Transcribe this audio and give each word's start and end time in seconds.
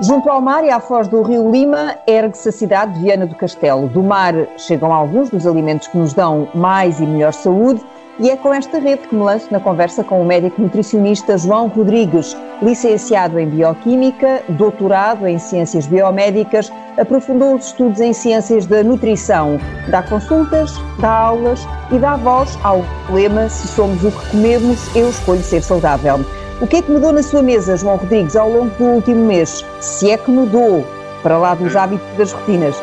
Junto 0.00 0.28
ao 0.28 0.42
mar 0.42 0.62
e 0.62 0.68
à 0.68 0.78
foz 0.78 1.08
do 1.08 1.22
rio 1.22 1.50
Lima, 1.50 1.94
ergue-se 2.06 2.50
a 2.50 2.52
cidade 2.52 2.92
de 2.92 3.00
Viana 3.00 3.26
do 3.26 3.34
Castelo. 3.34 3.88
Do 3.88 4.02
mar 4.02 4.34
chegam 4.58 4.92
alguns 4.92 5.30
dos 5.30 5.46
alimentos 5.46 5.88
que 5.88 5.96
nos 5.96 6.12
dão 6.12 6.48
mais 6.54 7.00
e 7.00 7.06
melhor 7.06 7.32
saúde 7.32 7.80
e 8.18 8.28
é 8.28 8.36
com 8.36 8.52
esta 8.52 8.78
rede 8.78 9.08
que 9.08 9.14
me 9.14 9.22
lanço 9.22 9.50
na 9.50 9.58
conversa 9.58 10.04
com 10.04 10.20
o 10.20 10.24
médico 10.24 10.60
nutricionista 10.60 11.38
João 11.38 11.68
Rodrigues, 11.68 12.36
licenciado 12.62 13.38
em 13.38 13.48
Bioquímica, 13.48 14.42
doutorado 14.50 15.26
em 15.26 15.38
Ciências 15.38 15.86
Biomédicas, 15.86 16.70
aprofundou 16.98 17.54
os 17.54 17.66
estudos 17.66 18.00
em 18.00 18.12
Ciências 18.12 18.66
da 18.66 18.82
Nutrição, 18.82 19.58
dá 19.88 20.02
consultas, 20.02 20.72
dá 20.98 21.10
aulas 21.10 21.66
e 21.90 21.98
dá 21.98 22.16
voz 22.16 22.58
ao 22.62 22.84
lema 23.10 23.48
Se 23.48 23.66
somos 23.68 24.04
o 24.04 24.10
que 24.10 24.30
comemos, 24.30 24.94
eu 24.94 25.08
escolho 25.08 25.42
ser 25.42 25.62
saudável. 25.62 26.20
O 26.58 26.66
que 26.66 26.76
é 26.76 26.82
que 26.82 26.90
mudou 26.90 27.12
na 27.12 27.22
sua 27.22 27.42
mesa, 27.42 27.76
João 27.76 27.96
Rodrigues, 27.96 28.34
ao 28.34 28.48
longo 28.48 28.74
do 28.76 28.84
último 28.84 29.26
mês? 29.26 29.62
Se 29.78 30.10
é 30.10 30.16
que 30.16 30.30
mudou, 30.30 30.86
para 31.22 31.36
lá 31.36 31.54
dos 31.54 31.76
hábitos 31.76 32.10
das 32.16 32.32
rotinas? 32.32 32.74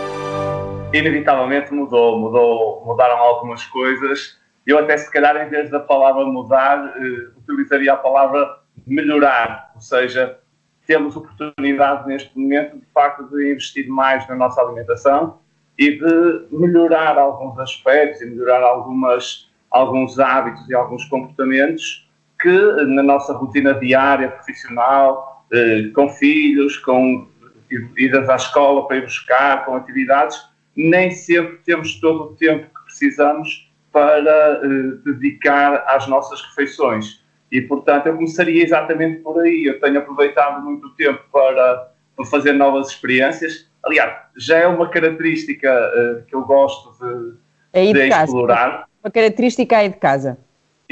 Inevitavelmente 0.93 1.73
mudou, 1.73 2.20
mudou 2.20 2.84
mudaram 2.85 3.17
algumas 3.17 3.65
coisas. 3.65 4.38
Eu 4.63 4.77
até 4.77 4.95
se 4.95 5.12
calhar 5.12 5.35
em 5.38 5.49
vez 5.49 5.71
da 5.71 5.79
palavra 5.79 6.23
mudar, 6.23 6.93
eh, 6.98 7.29
utilizaria 7.35 7.93
a 7.93 7.98
palavra 7.98 8.59
melhorar, 8.85 9.71
ou 9.73 9.81
seja, 9.81 10.37
temos 10.85 11.15
oportunidade 11.15 12.07
neste 12.07 12.37
momento 12.37 12.77
de 12.77 12.85
facto 12.93 13.27
de 13.27 13.53
investir 13.53 13.87
mais 13.90 14.27
na 14.27 14.35
nossa 14.35 14.62
alimentação 14.62 15.40
e 15.79 15.98
de 15.98 16.45
melhorar 16.51 17.17
alguns 17.17 17.57
aspectos 17.57 18.21
e 18.21 18.27
melhorar 18.27 18.62
algumas, 18.62 19.49
alguns 19.71 20.20
hábitos 20.20 20.70
e 20.70 20.76
alguns 20.76 21.05
comportamentos 21.05 22.03
que 22.43 22.85
na 22.88 23.02
nossa 23.02 23.31
rotina 23.31 23.73
diária, 23.73 24.27
profissional, 24.27 25.45
eh, 25.53 25.89
com 25.95 26.09
filhos, 26.09 26.77
com 26.77 27.25
idas 27.98 28.29
à 28.29 28.35
escola 28.35 28.85
para 28.85 28.98
ir 28.98 29.04
buscar, 29.04 29.63
com 29.63 29.77
atividades, 29.77 30.37
nem 30.76 31.09
sempre 31.09 31.59
temos 31.63 32.01
todo 32.01 32.23
o 32.23 32.35
tempo 32.35 32.65
que 32.65 32.84
precisamos 32.85 33.71
para 33.93 34.59
eh, 34.62 34.98
dedicar 35.05 35.85
às 35.87 36.05
nossas 36.07 36.41
refeições. 36.41 37.23
E, 37.49 37.62
portanto, 37.62 38.07
eu 38.07 38.15
começaria 38.15 38.62
exatamente 38.62 39.21
por 39.21 39.40
aí. 39.40 39.65
Eu 39.65 39.79
tenho 39.79 39.99
aproveitado 39.99 40.62
muito 40.65 40.90
tempo 40.96 41.23
para, 41.31 41.91
para 42.13 42.25
fazer 42.25 42.51
novas 42.51 42.90
experiências. 42.90 43.71
Aliás, 43.85 44.18
já 44.35 44.57
é 44.57 44.68
uma 44.68 44.90
característica 44.90 45.70
uh, 45.71 46.25
que 46.25 46.35
eu 46.35 46.41
gosto 46.41 46.91
de, 47.73 47.93
de, 47.93 47.93
de 47.93 48.09
explorar. 48.09 48.85
Uma 49.01 49.12
característica 49.12 49.77
aí 49.77 49.90
de 49.90 49.98
casa. 49.98 50.37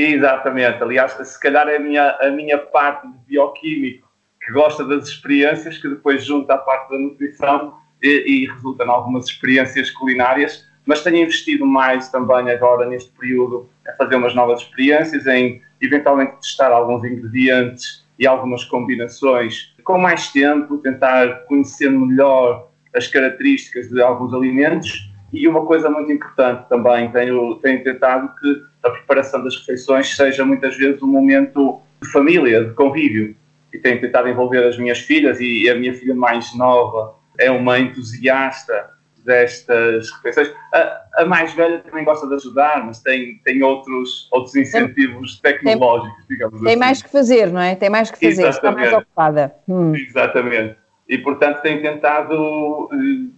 Exatamente. 0.01 0.81
Aliás, 0.81 1.11
se 1.11 1.39
calhar 1.39 1.67
é 1.67 1.77
a 1.77 1.79
minha, 1.79 2.17
a 2.19 2.31
minha 2.31 2.57
parte 2.57 3.07
de 3.07 3.17
bioquímico 3.27 4.09
que 4.43 4.51
gosta 4.51 4.83
das 4.83 5.07
experiências, 5.07 5.77
que 5.77 5.87
depois 5.87 6.23
junta 6.25 6.55
a 6.55 6.57
parte 6.57 6.89
da 6.89 6.97
nutrição 6.97 7.75
e, 8.01 8.23
e 8.25 8.51
resulta 8.51 8.83
em 8.83 8.89
algumas 8.89 9.27
experiências 9.27 9.91
culinárias, 9.91 10.67
mas 10.87 11.03
tenho 11.03 11.17
investido 11.17 11.65
mais 11.67 12.09
também 12.09 12.49
agora 12.49 12.87
neste 12.87 13.11
período 13.11 13.69
a 13.87 13.93
fazer 13.93 14.15
umas 14.15 14.33
novas 14.33 14.61
experiências, 14.61 15.27
em 15.27 15.61
eventualmente 15.79 16.37
testar 16.41 16.71
alguns 16.71 17.03
ingredientes 17.03 18.03
e 18.17 18.25
algumas 18.25 18.63
combinações 18.63 19.75
com 19.83 19.99
mais 19.99 20.31
tempo, 20.31 20.79
tentar 20.79 21.45
conhecer 21.45 21.91
melhor 21.91 22.71
as 22.95 23.07
características 23.07 23.89
de 23.89 24.01
alguns 24.01 24.33
alimentos 24.33 25.10
e 25.31 25.47
uma 25.47 25.65
coisa 25.65 25.89
muito 25.89 26.11
importante 26.11 26.67
também, 26.67 27.09
tenho, 27.11 27.55
tenho 27.55 27.83
tentado 27.83 28.33
que 28.39 28.63
a 28.83 28.89
preparação 28.89 29.43
das 29.43 29.55
refeições 29.57 30.15
seja 30.15 30.43
muitas 30.43 30.75
vezes 30.75 31.01
um 31.01 31.07
momento 31.07 31.81
de 32.01 32.11
família, 32.11 32.65
de 32.65 32.73
convívio. 32.73 33.35
E 33.73 33.77
tenho 33.77 34.01
tentado 34.01 34.27
envolver 34.27 34.65
as 34.65 34.77
minhas 34.77 34.99
filhas 34.99 35.39
e 35.39 35.69
a 35.69 35.75
minha 35.75 35.93
filha 35.93 36.13
mais 36.13 36.53
nova 36.55 37.15
é 37.39 37.49
uma 37.49 37.79
entusiasta 37.79 38.89
destas 39.23 40.11
refeições. 40.11 40.53
A, 40.73 41.01
a, 41.19 41.25
mais 41.25 41.53
velha 41.53 41.79
também 41.79 42.03
gosta 42.03 42.27
de 42.27 42.35
ajudar, 42.35 42.85
mas 42.85 42.99
tem, 42.99 43.39
tem 43.43 43.63
outros, 43.63 44.27
outros 44.31 44.55
incentivos 44.55 45.39
tem, 45.39 45.53
tecnológicos, 45.53 46.25
digamos 46.27 46.59
tem 46.59 46.59
assim. 46.59 46.65
Tem 46.65 46.77
mais 46.77 47.01
que 47.01 47.09
fazer, 47.09 47.51
não 47.51 47.61
é? 47.61 47.75
Tem 47.75 47.89
mais 47.89 48.11
que 48.11 48.19
fazer, 48.19 48.47
Exatamente. 48.47 48.57
está 48.57 48.71
mais 48.71 48.93
ocupada. 48.93 49.55
Hum. 49.67 49.95
Exatamente. 49.95 50.75
E, 51.07 51.17
portanto, 51.17 51.61
tenho 51.61 51.81
tentado 51.81 52.33
uh, 52.33 52.89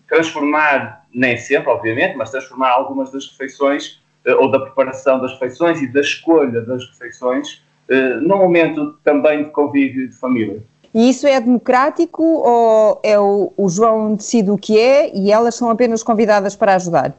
transformar, 0.08 1.03
nem 1.14 1.38
sempre, 1.38 1.70
obviamente, 1.70 2.16
mas 2.16 2.32
transformar 2.32 2.72
algumas 2.72 3.12
das 3.12 3.28
refeições 3.28 4.02
uh, 4.26 4.36
ou 4.40 4.50
da 4.50 4.60
preparação 4.60 5.20
das 5.20 5.34
refeições 5.34 5.82
e 5.82 5.88
da 5.88 6.02
escolha 6.02 6.62
das 6.62 6.86
refeições 6.90 7.64
uh, 7.90 8.22
num 8.22 8.38
momento 8.38 8.98
também 9.04 9.44
de 9.44 9.50
convívio 9.52 10.10
de 10.10 10.16
família. 10.16 10.62
E 10.94 11.10
isso 11.10 11.26
é 11.26 11.40
democrático 11.42 12.24
ou 12.24 13.02
é 13.04 13.20
o, 13.20 13.52
o 13.58 13.68
João 13.68 14.16
decide 14.16 14.52
o 14.52 14.58
que 14.58 14.80
é 14.80 15.16
e 15.16 15.32
elas 15.32 15.56
são 15.56 15.70
apenas 15.70 16.04
convidadas 16.04 16.56
para 16.56 16.76
ajudar? 16.76 17.14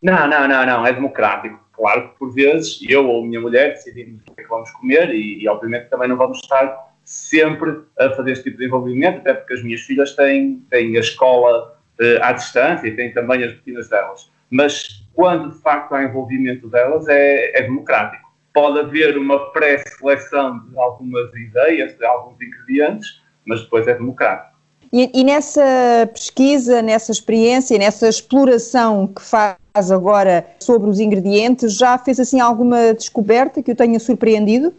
Não, 0.00 0.28
não, 0.28 0.46
não, 0.46 0.64
não, 0.64 0.86
é 0.86 0.92
democrático. 0.92 1.58
Claro 1.72 2.08
que 2.08 2.18
por 2.18 2.32
vezes 2.32 2.78
eu 2.88 3.08
ou 3.08 3.22
a 3.22 3.26
minha 3.26 3.40
mulher 3.40 3.70
decidimos 3.70 4.20
o 4.22 4.34
que 4.34 4.40
é 4.40 4.44
que 4.44 4.48
vamos 4.48 4.70
comer 4.72 5.10
e, 5.10 5.42
e 5.42 5.48
obviamente 5.48 5.88
também 5.88 6.08
não 6.08 6.16
vamos 6.16 6.38
estar 6.38 6.88
sempre 7.04 7.80
a 7.98 8.10
fazer 8.10 8.32
este 8.32 8.44
tipo 8.44 8.58
de 8.58 8.66
envolvimento, 8.66 9.18
até 9.18 9.34
porque 9.34 9.54
as 9.54 9.62
minhas 9.62 9.80
filhas 9.80 10.14
têm, 10.14 10.62
têm 10.70 10.96
a 10.96 11.00
escola 11.00 11.77
à 12.22 12.32
distância 12.32 12.86
e 12.86 12.94
têm 12.94 13.12
também 13.12 13.42
as 13.44 13.52
rotinas 13.52 13.88
delas. 13.88 14.30
Mas 14.50 15.04
quando 15.14 15.50
de 15.50 15.60
facto 15.60 15.94
há 15.94 16.04
envolvimento 16.04 16.68
delas, 16.68 17.06
é, 17.08 17.58
é 17.58 17.62
democrático. 17.62 18.28
Pode 18.54 18.78
haver 18.80 19.18
uma 19.18 19.50
pré-seleção 19.52 20.60
de 20.60 20.78
algumas 20.78 21.34
ideias, 21.34 21.96
de 21.96 22.04
alguns 22.04 22.40
ingredientes, 22.40 23.20
mas 23.44 23.62
depois 23.62 23.86
é 23.86 23.94
democrático. 23.94 24.56
E, 24.92 25.10
e, 25.12 25.22
nessa 25.22 26.08
pesquisa, 26.12 26.80
nessa 26.80 27.12
experiência, 27.12 27.76
nessa 27.76 28.08
exploração 28.08 29.06
que 29.06 29.20
faz 29.20 29.90
agora 29.90 30.46
sobre 30.60 30.88
os 30.88 30.98
ingredientes, 30.98 31.76
já 31.76 31.98
fez 31.98 32.18
assim 32.18 32.40
alguma 32.40 32.94
descoberta 32.94 33.62
que 33.62 33.72
o 33.72 33.76
tenha 33.76 34.00
surpreendido? 34.00 34.74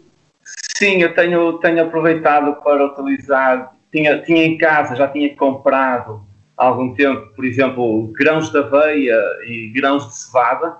Sim, 0.76 1.00
eu 1.02 1.14
tenho, 1.14 1.58
tenho 1.58 1.82
aproveitado 1.82 2.60
para 2.62 2.86
utilizar. 2.86 3.72
Tinha, 3.92 4.20
tinha 4.22 4.44
em 4.44 4.58
casa, 4.58 4.96
já 4.96 5.06
tinha 5.06 5.34
comprado 5.36 6.24
há 6.60 6.66
algum 6.66 6.94
tempo, 6.94 7.34
por 7.34 7.44
exemplo, 7.44 8.12
grãos 8.12 8.50
de 8.50 8.58
aveia 8.58 9.18
e 9.46 9.72
grãos 9.74 10.06
de 10.06 10.14
cevada. 10.14 10.76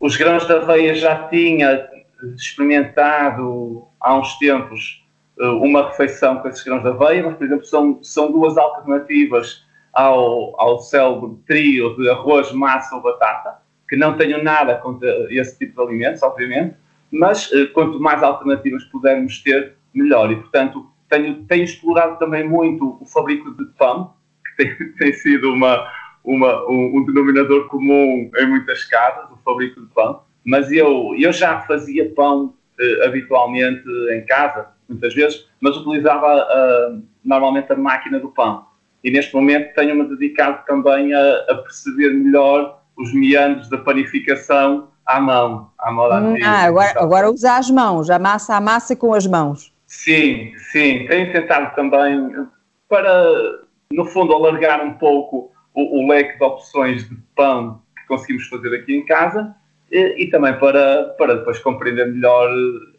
Os 0.00 0.16
grãos 0.16 0.44
de 0.44 0.52
aveia 0.52 0.92
já 0.92 1.28
tinha 1.28 1.88
experimentado 2.34 3.86
há 4.00 4.18
uns 4.18 4.36
tempos 4.38 5.04
eh, 5.38 5.46
uma 5.46 5.88
refeição 5.88 6.38
com 6.38 6.48
esses 6.48 6.64
grãos 6.64 6.82
de 6.82 6.88
aveia, 6.88 7.22
mas, 7.22 7.36
por 7.36 7.44
exemplo, 7.44 7.64
são, 7.64 8.02
são 8.02 8.32
duas 8.32 8.58
alternativas 8.58 9.62
ao, 9.92 10.60
ao 10.60 10.80
célebre 10.80 11.38
trio 11.46 11.96
de 11.96 12.10
arroz, 12.10 12.50
massa 12.50 12.96
ou 12.96 13.00
batata, 13.00 13.58
que 13.88 13.96
não 13.96 14.16
tenho 14.16 14.42
nada 14.42 14.74
contra 14.78 15.08
esse 15.32 15.56
tipo 15.56 15.76
de 15.76 15.88
alimentos, 15.88 16.24
obviamente, 16.24 16.74
mas 17.12 17.52
uh, 17.52 17.72
quanto 17.72 18.00
mais 18.00 18.20
alternativas 18.20 18.82
pudermos 18.86 19.40
ter, 19.44 19.76
melhor. 19.94 20.32
E, 20.32 20.36
portanto, 20.36 20.90
tenho, 21.08 21.44
tenho 21.44 21.62
explorado 21.62 22.18
também 22.18 22.48
muito 22.48 22.98
o 23.00 23.06
fabrico 23.06 23.52
de 23.52 23.64
pão, 23.78 24.12
tem, 24.56 24.74
tem 24.98 25.12
sido 25.12 25.52
uma, 25.52 25.86
uma, 26.24 26.68
um, 26.68 26.98
um, 26.98 27.04
denominador 27.04 27.68
comum 27.68 28.30
em 28.36 28.46
muitas 28.46 28.84
casas, 28.84 29.30
o 29.30 29.38
fabrico 29.44 29.80
de 29.80 29.86
pão, 29.88 30.22
mas 30.44 30.70
eu, 30.70 31.14
eu 31.18 31.32
já 31.32 31.60
fazia 31.62 32.10
pão 32.14 32.54
uh, 32.78 33.04
habitualmente 33.04 33.84
em 34.12 34.24
casa, 34.26 34.68
muitas 34.88 35.14
vezes, 35.14 35.48
mas 35.60 35.76
utilizava 35.76 36.44
uh, 36.44 37.02
normalmente 37.24 37.72
a 37.72 37.76
máquina 37.76 38.18
do 38.18 38.28
pão. 38.28 38.66
E 39.02 39.10
neste 39.10 39.34
momento 39.34 39.74
tenho-me 39.74 40.08
dedicado 40.08 40.64
também 40.66 41.12
a, 41.12 41.44
a 41.50 41.54
perceber 41.56 42.10
melhor 42.10 42.80
os 42.96 43.12
meandros 43.12 43.68
da 43.68 43.78
panificação 43.78 44.88
à 45.06 45.20
mão, 45.20 45.70
à 45.78 45.92
moda 45.92 46.20
hum, 46.20 46.30
antiga. 46.30 46.48
Ah, 46.48 46.64
agora, 46.64 46.92
agora 46.96 47.30
usa 47.30 47.56
as 47.56 47.70
mãos, 47.70 48.08
a 48.08 48.18
massa 48.18 48.56
a 48.56 48.60
massa 48.60 48.96
com 48.96 49.12
as 49.12 49.26
mãos. 49.26 49.72
Sim, 49.86 50.52
sim. 50.72 51.06
Tenho 51.06 51.32
tentado 51.32 51.74
também 51.74 52.34
para, 52.88 53.60
no 53.94 54.04
fundo, 54.04 54.32
alargar 54.32 54.84
um 54.84 54.94
pouco 54.94 55.50
o, 55.74 56.00
o 56.00 56.08
leque 56.08 56.38
de 56.38 56.44
opções 56.44 57.08
de 57.08 57.16
pão 57.34 57.80
que 57.96 58.06
conseguimos 58.06 58.46
fazer 58.48 58.74
aqui 58.74 58.94
em 58.96 59.04
casa 59.04 59.54
e, 59.90 60.24
e 60.24 60.30
também 60.30 60.58
para, 60.58 61.14
para 61.18 61.36
depois 61.36 61.58
compreender 61.58 62.06
melhor 62.06 62.50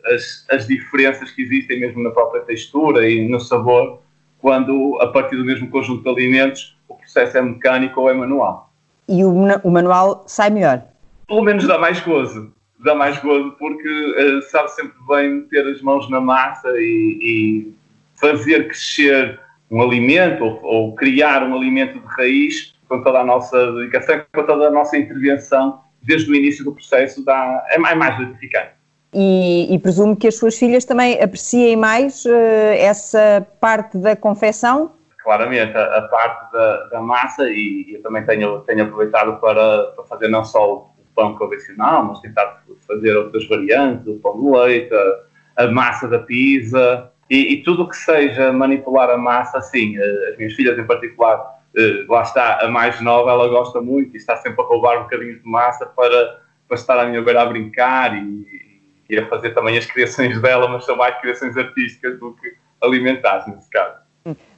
as, 0.06 0.46
as 0.52 0.68
diferenças 0.68 1.32
que 1.32 1.42
existem 1.42 1.80
mesmo 1.80 2.04
na 2.04 2.12
própria 2.12 2.42
textura 2.44 3.08
e 3.08 3.28
no 3.28 3.40
sabor 3.40 4.02
quando, 4.40 5.00
a 5.02 5.08
partir 5.08 5.38
do 5.38 5.46
mesmo 5.46 5.70
conjunto 5.70 6.04
de 6.04 6.10
alimentos, 6.10 6.78
o 6.88 6.96
processo 6.96 7.38
é 7.38 7.42
mecânico 7.42 8.02
ou 8.02 8.10
é 8.10 8.14
manual. 8.14 8.72
E 9.08 9.24
o, 9.24 9.32
o 9.64 9.72
manual 9.72 10.24
sai 10.28 10.50
melhor? 10.52 10.84
pelo 11.28 11.44
menos 11.44 11.68
dá 11.68 11.78
mais 11.78 12.00
gozo. 12.02 12.54
Dá 12.80 12.94
mais 12.94 13.18
gozo 13.20 13.52
porque 13.58 13.88
uh, 13.88 14.42
sabe 14.44 14.70
sempre 14.72 14.96
bem 15.08 15.30
meter 15.30 15.68
as 15.68 15.82
mãos 15.82 16.10
na 16.10 16.22
massa 16.22 16.70
e, 16.76 17.20
e 17.22 17.74
fazer 18.20 18.68
crescer 18.68 19.40
um 19.70 19.82
alimento 19.82 20.44
ou, 20.44 20.60
ou, 20.64 20.96
criar 20.96 21.44
um 21.44 21.56
alimento 21.56 22.00
de 22.00 22.06
raiz 22.06 22.76
com 22.88 23.02
toda 23.02 23.20
a 23.20 23.24
nossa 23.24 23.72
dedicação, 23.74 24.22
com 24.34 24.44
toda 24.44 24.68
a 24.68 24.72
nossa 24.72 24.98
intervenção 24.98 25.80
desde 26.02 26.30
o 26.32 26.36
início 26.36 26.64
do 26.64 26.72
processo 26.72 27.26
dá, 27.26 27.66
é 27.70 27.80
mais, 27.80 27.98
mais 27.98 28.18
gratificante. 28.18 28.76
E, 29.14 29.74
e, 29.74 29.80
presumo 29.80 30.16
que 30.16 30.28
as 30.28 30.36
suas 30.36 30.58
filhas 30.58 30.86
também 30.86 31.22
apreciem 31.22 31.76
mais 31.76 32.26
uh, 32.26 32.30
essa 32.78 33.48
parte 33.60 33.98
da 33.98 34.16
confecção? 34.16 34.92
claramente, 35.26 35.76
a, 35.76 35.98
a 35.98 36.02
parte 36.04 36.52
da, 36.54 36.84
da 36.90 37.02
massa 37.02 37.50
e, 37.50 37.86
e, 37.88 37.96
eu 37.96 38.02
também 38.04 38.24
tenho, 38.24 38.60
tenho 38.62 38.84
aproveitado 38.84 39.40
para, 39.42 39.86
para 39.88 40.04
fazer 40.06 40.28
não 40.28 40.46
só 40.46 40.76
o 40.76 40.90
pão 41.16 41.36
convencional, 41.36 42.06
mas 42.06 42.20
tentar 42.20 42.64
fazer 42.88 43.18
outras 43.18 43.48
variantes, 43.48 44.06
o 44.06 44.20
pão 44.20 44.40
de 44.40 44.48
leite, 44.48 44.94
a, 44.94 45.64
a 45.64 45.72
massa 45.72 46.08
da 46.08 46.20
pizza 46.20 47.12
e, 47.30 47.54
e 47.54 47.64
tudo 47.64 47.84
o 47.84 47.90
que 47.90 47.98
seja 47.98 48.52
manipular 48.52 49.10
a 49.10 49.18
massa, 49.18 49.62
sim, 49.62 49.98
eh, 49.98 50.30
as 50.32 50.38
minhas 50.38 50.54
filhas 50.54 50.78
em 50.78 50.86
particular, 50.86 51.60
eh, 51.76 52.06
lá 52.08 52.22
está, 52.22 52.60
a 52.62 52.68
mais 52.68 53.02
nova, 53.02 53.32
ela 53.32 53.48
gosta 53.48 53.82
muito 53.82 54.16
e 54.16 54.18
está 54.18 54.38
sempre 54.38 54.62
a 54.62 54.66
roubar 54.66 55.00
um 55.00 55.04
bocadinho 55.04 55.40
de 55.40 55.48
massa 55.48 55.86
para, 55.86 56.42
para 56.68 56.76
estar 56.76 57.00
à 57.00 57.06
minha 57.06 57.22
beira 57.22 57.42
a 57.42 57.46
brincar 57.46 58.16
e, 58.16 58.82
e 59.10 59.18
a 59.18 59.28
fazer 59.28 59.54
também 59.54 59.78
as 59.78 59.86
criações 59.86 60.40
dela, 60.42 60.68
mas 60.68 60.86
são 60.86 60.96
mais 60.96 61.20
criações 61.20 61.58
artísticas 61.58 62.20
do 62.20 62.34
que 62.34 62.54
alimentares, 62.82 63.48
nesse 63.48 63.70
caso. 63.70 64.06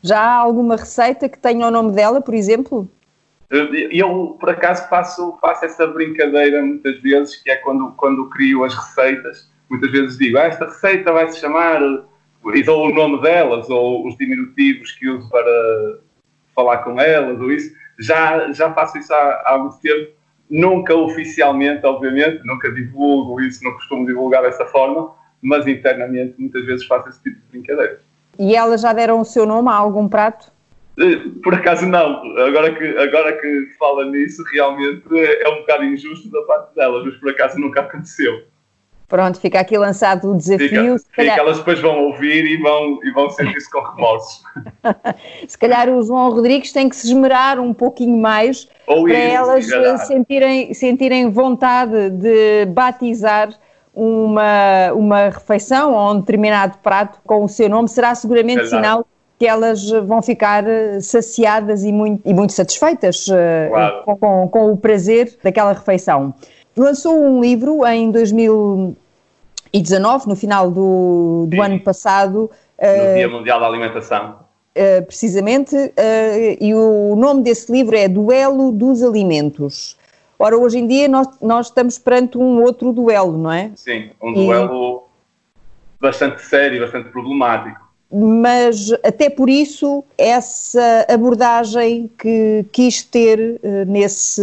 Já 0.02 0.20
há 0.20 0.36
alguma 0.36 0.76
receita 0.76 1.28
que 1.28 1.38
tenha 1.38 1.68
o 1.68 1.72
nome 1.72 1.92
dela, 1.92 2.22
por 2.22 2.34
exemplo? 2.34 2.90
Eu, 3.50 4.38
por 4.40 4.50
acaso, 4.50 4.88
faço, 4.90 5.38
faço 5.40 5.66
essa 5.66 5.88
brincadeira 5.88 6.62
muitas 6.62 7.00
vezes, 7.00 7.42
que 7.42 7.50
é 7.50 7.56
quando, 7.58 7.94
quando 7.94 8.30
crio 8.30 8.66
as 8.66 8.74
receitas, 8.74 9.50
muitas 9.70 9.90
vezes 9.92 10.18
digo, 10.18 10.38
ah, 10.38 10.44
esta 10.44 10.66
receita 10.66 11.14
vai 11.14 11.30
se 11.30 11.40
chamar, 11.40 11.82
e 12.56 12.64
dou 12.64 12.88
o 12.88 12.94
nome 12.94 13.22
delas, 13.22 13.70
ou 13.70 14.08
os 14.08 14.18
diminutivos 14.18 14.92
que 14.94 15.08
uso 15.10 15.30
para 15.30 16.00
falar 16.56 16.78
com 16.80 17.00
elas, 17.00 17.40
ou 17.40 17.52
isso. 17.52 17.74
Já, 18.00 18.52
já 18.52 18.74
faço 18.74 18.98
isso 18.98 19.14
há, 19.14 19.44
há 19.46 19.58
muito 19.58 19.80
tempo, 19.80 20.12
nunca 20.50 20.96
oficialmente, 20.96 21.86
obviamente, 21.86 22.46
nunca 22.46 22.72
divulgo 22.72 23.42
isso, 23.42 23.64
não 23.64 23.74
costumo 23.74 24.06
divulgar 24.06 24.44
dessa 24.44 24.66
forma, 24.66 25.12
mas 25.42 25.68
internamente 25.68 26.36
muitas 26.38 26.66
vezes 26.66 26.86
faço 26.86 27.10
esse 27.10 27.22
tipo 27.22 27.36
de 27.36 27.46
brincadeira. 27.52 28.02
E 28.40 28.56
elas 28.56 28.82
já 28.82 28.94
deram 28.94 29.20
o 29.20 29.26
seu 29.26 29.46
nome 29.46 29.70
a 29.70 29.74
algum 29.74 30.08
prato? 30.08 30.52
Eh, 31.00 31.22
por 31.44 31.54
acaso 31.54 31.86
não. 31.86 32.22
Agora 32.40 32.74
que, 32.74 32.86
agora 32.98 33.34
que 33.34 33.68
fala 33.78 34.06
nisso, 34.06 34.44
realmente 34.52 35.04
é 35.12 35.50
um 35.50 35.58
bocado 35.58 35.84
injusto 35.84 36.30
da 36.32 36.42
parte 36.44 36.76
delas, 36.76 37.06
mas 37.06 37.16
por 37.16 37.30
acaso 37.30 37.60
nunca 37.60 37.82
aconteceu. 37.82 38.44
Pronto, 39.08 39.40
fica 39.40 39.62
aqui 39.62 39.78
lançado 39.78 40.32
o 40.32 40.38
desafio. 40.38 41.00
Fica, 41.00 41.22
fica 41.22 41.40
elas 41.40 41.58
depois 41.58 41.80
vão 41.80 41.98
ouvir 42.08 42.44
e 42.46 42.58
vão, 42.58 43.00
e 43.02 43.12
vão 43.12 43.30
sentir-se 43.30 43.72
com 43.72 43.82
remorsos. 43.82 44.44
se 45.48 45.58
calhar 45.58 45.88
o 45.90 46.02
João 46.04 46.30
Rodrigues 46.32 46.74
tem 46.74 46.90
que 46.90 46.96
se 46.96 47.08
esmerar 47.08 47.58
um 47.58 47.74
pouquinho 47.74 48.18
mais 48.18 48.68
Ou 48.86 49.06
para 49.06 49.18
elas 49.18 49.66
sentirem, 50.06 50.74
sentirem 50.74 51.30
vontade 51.30 52.10
de 52.10 52.66
batizar 52.66 53.50
uma, 53.94 54.92
uma 54.94 55.30
refeição 55.30 55.94
ou 55.94 56.12
um 56.12 56.20
determinado 56.20 56.78
prato 56.80 57.20
com 57.26 57.46
o 57.46 57.48
seu 57.48 57.70
nome. 57.70 57.88
Será 57.88 58.14
seguramente 58.14 58.64
Exato. 58.64 58.84
sinal 58.84 59.08
que 59.40 59.48
elas 59.48 59.90
vão 59.90 60.22
ficar 60.22 60.66
saciadas 61.00 61.86
e 61.86 61.94
muito, 61.94 62.28
e 62.28 62.34
muito 62.34 62.52
satisfeitas 62.52 63.28
eh, 63.30 63.68
claro. 63.70 64.04
com, 64.04 64.18
com, 64.18 64.48
com 64.50 64.72
o 64.74 64.78
prazer 64.78 65.38
daquela 65.44 65.74
refeição 65.74 66.34
lançou 66.82 67.20
um 67.20 67.42
livro 67.42 67.86
em 67.86 68.12
2019, 68.12 70.28
no 70.28 70.36
final 70.36 70.70
do, 70.70 71.48
do 71.48 71.62
ano 71.62 71.80
passado. 71.80 72.52
No 72.82 72.88
uh, 72.88 73.16
Dia 73.16 73.30
Mundial 73.30 73.60
da 73.60 73.68
Alimentação. 73.68 74.46
Uh, 74.78 75.04
precisamente, 75.06 75.76
uh, 75.76 76.58
e 76.62 76.76
o 76.76 77.16
nome 77.16 77.42
desse 77.42 77.72
livro 77.72 77.96
é 77.96 78.08
Duelo 78.08 78.72
dos 78.72 79.02
Alimentos. 79.02 79.98
Ora, 80.40 80.56
hoje 80.56 80.78
em 80.78 80.86
dia 80.86 81.08
nós, 81.08 81.28
nós 81.42 81.66
estamos 81.68 81.98
perante 81.98 82.38
um 82.38 82.62
outro 82.62 82.94
duelo, 82.94 83.36
não 83.38 83.52
é? 83.52 83.72
Sim, 83.76 84.12
um 84.22 84.34
duelo 84.34 85.06
e... 86.00 86.02
bastante 86.02 86.44
sério, 86.44 86.80
bastante 86.80 87.10
problemático 87.10 87.87
mas 88.12 88.92
até 89.04 89.30
por 89.30 89.50
isso 89.50 90.04
essa 90.18 91.06
abordagem 91.10 92.10
que 92.18 92.66
quis 92.72 93.04
ter 93.04 93.60
uh, 93.62 93.86
nesse, 93.86 94.42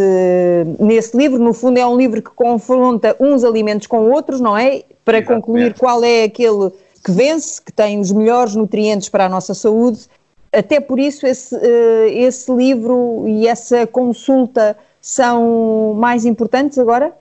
nesse 0.79 1.17
livro, 1.17 1.39
no 1.39 1.55
fundo 1.55 1.79
é 1.79 1.87
um 1.87 1.97
livro 1.97 2.21
que 2.21 2.31
confronta 2.31 3.17
uns 3.19 3.43
alimentos 3.43 3.87
com 3.87 4.11
outros, 4.11 4.41
não 4.41 4.57
é? 4.57 4.83
Para 5.05 5.19
Exatamente. 5.19 5.45
concluir 5.45 5.75
qual 5.75 6.05
é 6.05 6.25
aquele 6.25 6.71
que 7.03 7.11
vence, 7.11 7.61
que 7.61 7.73
tem 7.73 7.99
os 7.99 8.13
melhores 8.13 8.55
nutrientes 8.55 9.09
para 9.09 9.27
a 9.27 9.29
nossa 9.29 9.55
saúde. 9.55 10.07
Até 10.53 10.79
por 10.79 10.99
isso 10.99 11.27
esse, 11.27 11.55
uh, 11.55 12.07
esse 12.09 12.53
livro 12.53 13.25
e 13.27 13.47
essa 13.47 13.87
consulta 13.87 14.77
são 15.01 15.95
mais 15.97 16.27
importantes 16.27 16.79
agora? 16.79 17.13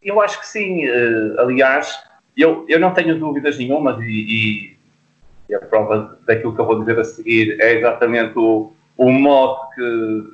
Eu 0.00 0.20
acho 0.20 0.40
que 0.40 0.46
sim. 0.46 0.86
Uh, 0.86 1.40
aliás, 1.40 1.92
eu, 2.36 2.64
eu 2.68 2.78
não 2.78 2.94
tenho 2.94 3.18
dúvidas 3.18 3.58
nenhumas 3.58 4.00
e, 4.00 4.04
e 4.04 4.71
e 5.52 5.54
a 5.54 5.60
prova 5.60 6.18
daquilo 6.26 6.54
que 6.54 6.60
eu 6.60 6.64
vou 6.64 6.80
dizer 6.80 6.98
a 6.98 7.04
seguir 7.04 7.60
é 7.60 7.74
exatamente 7.74 8.38
o, 8.38 8.72
o 8.96 9.10
mote 9.10 9.74
que, 9.74 10.24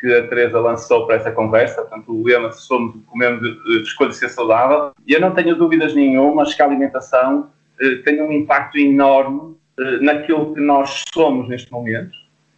que 0.00 0.14
a 0.14 0.28
Teresa 0.28 0.60
lançou 0.60 1.06
para 1.06 1.16
essa 1.16 1.32
conversa, 1.32 1.80
portanto, 1.80 2.12
o 2.12 2.22
lema 2.22 2.52
somos 2.52 2.94
comemos, 3.06 3.42
escolhe 3.82 4.12
ser 4.12 4.28
saudável, 4.28 4.92
e 5.06 5.14
eu 5.14 5.20
não 5.20 5.32
tenho 5.32 5.56
dúvidas 5.56 5.94
nenhumas 5.94 6.52
que 6.52 6.60
a 6.60 6.66
alimentação 6.66 7.50
eh, 7.80 7.96
tem 8.04 8.20
um 8.20 8.30
impacto 8.30 8.76
enorme 8.76 9.56
eh, 9.78 9.98
naquilo 10.02 10.54
que 10.54 10.60
nós 10.60 11.04
somos 11.14 11.48
neste 11.48 11.72
momento 11.72 12.14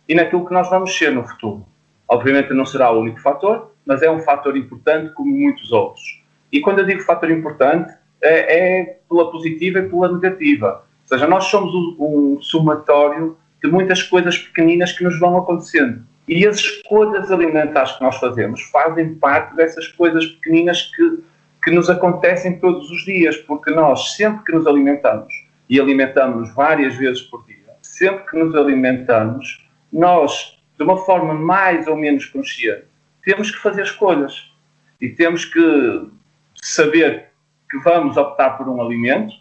e 0.09 0.15
naquilo 0.15 0.45
que 0.45 0.53
nós 0.53 0.69
vamos 0.69 0.97
ser 0.97 1.13
no 1.13 1.23
futuro. 1.23 1.65
Obviamente 2.09 2.53
não 2.53 2.67
será 2.67 2.91
o 2.91 3.01
único 3.01 3.21
fator, 3.21 3.73
mas 3.87 4.03
é 4.03 4.11
um 4.11 4.21
fator 4.21 4.57
importante 4.57 5.13
como 5.15 5.31
muitos 5.31 5.71
outros. 5.71 6.23
E 6.51 6.61
quando 6.61 6.81
eu 6.81 6.87
digo 6.87 7.03
fator 7.03 7.31
importante, 7.31 7.93
é, 8.21 8.81
é 8.81 8.99
pela 9.09 9.31
positiva 9.31 9.79
e 9.79 9.89
pela 9.89 10.13
negativa. 10.13 10.88
Ou 11.11 11.17
seja, 11.17 11.27
nós 11.27 11.45
somos 11.45 11.75
um, 11.75 11.97
um 12.37 12.43
somatório 12.43 13.35
de 13.65 13.71
muitas 13.71 14.03
coisas 14.03 14.37
pequeninas 14.37 14.93
que 14.93 15.03
nos 15.03 15.19
vão 15.19 15.39
acontecendo. 15.39 16.05
E 16.29 16.47
as 16.47 16.57
escolhas 16.57 17.33
alimentares 17.33 17.93
que 17.93 18.03
nós 18.03 18.17
fazemos 18.19 18.61
fazem 18.65 19.15
parte 19.15 19.57
dessas 19.57 19.89
coisas 19.89 20.27
pequeninas 20.27 20.83
que, 20.95 21.21
que 21.65 21.71
nos 21.71 21.89
acontecem 21.89 22.59
todos 22.59 22.91
os 22.91 23.05
dias, 23.07 23.39
porque 23.39 23.71
nós, 23.71 24.13
sempre 24.13 24.45
que 24.45 24.53
nos 24.53 24.67
alimentamos, 24.67 25.33
e 25.71 25.81
alimentamos 25.81 26.55
várias 26.55 26.95
vezes 26.97 27.23
por 27.23 27.47
dia, 27.47 27.57
sempre 27.81 28.27
que 28.27 28.37
nos 28.37 28.55
alimentamos, 28.55 29.67
nós, 29.91 30.59
de 30.77 30.85
uma 30.85 30.99
forma 30.99 31.33
mais 31.33 31.87
ou 31.87 31.97
menos 31.97 32.27
consciente, 32.27 32.85
temos 33.25 33.51
que 33.51 33.59
fazer 33.59 33.83
escolhas. 33.83 34.53
E 35.01 35.09
temos 35.09 35.47
que 35.47 36.09
saber 36.57 37.29
que 37.71 37.79
vamos 37.79 38.17
optar 38.17 38.59
por 38.59 38.69
um 38.69 38.83
alimento 38.83 39.35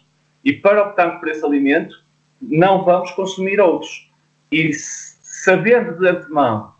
e 0.44 0.52
para 0.52 0.82
optarmos 0.82 1.20
por 1.20 1.28
esse 1.28 1.44
alimento, 1.44 1.94
não 2.40 2.84
vamos 2.84 3.10
consumir 3.12 3.60
outros. 3.60 4.10
E 4.50 4.72
sabendo 4.72 5.98
de 5.98 6.08
antemão 6.08 6.72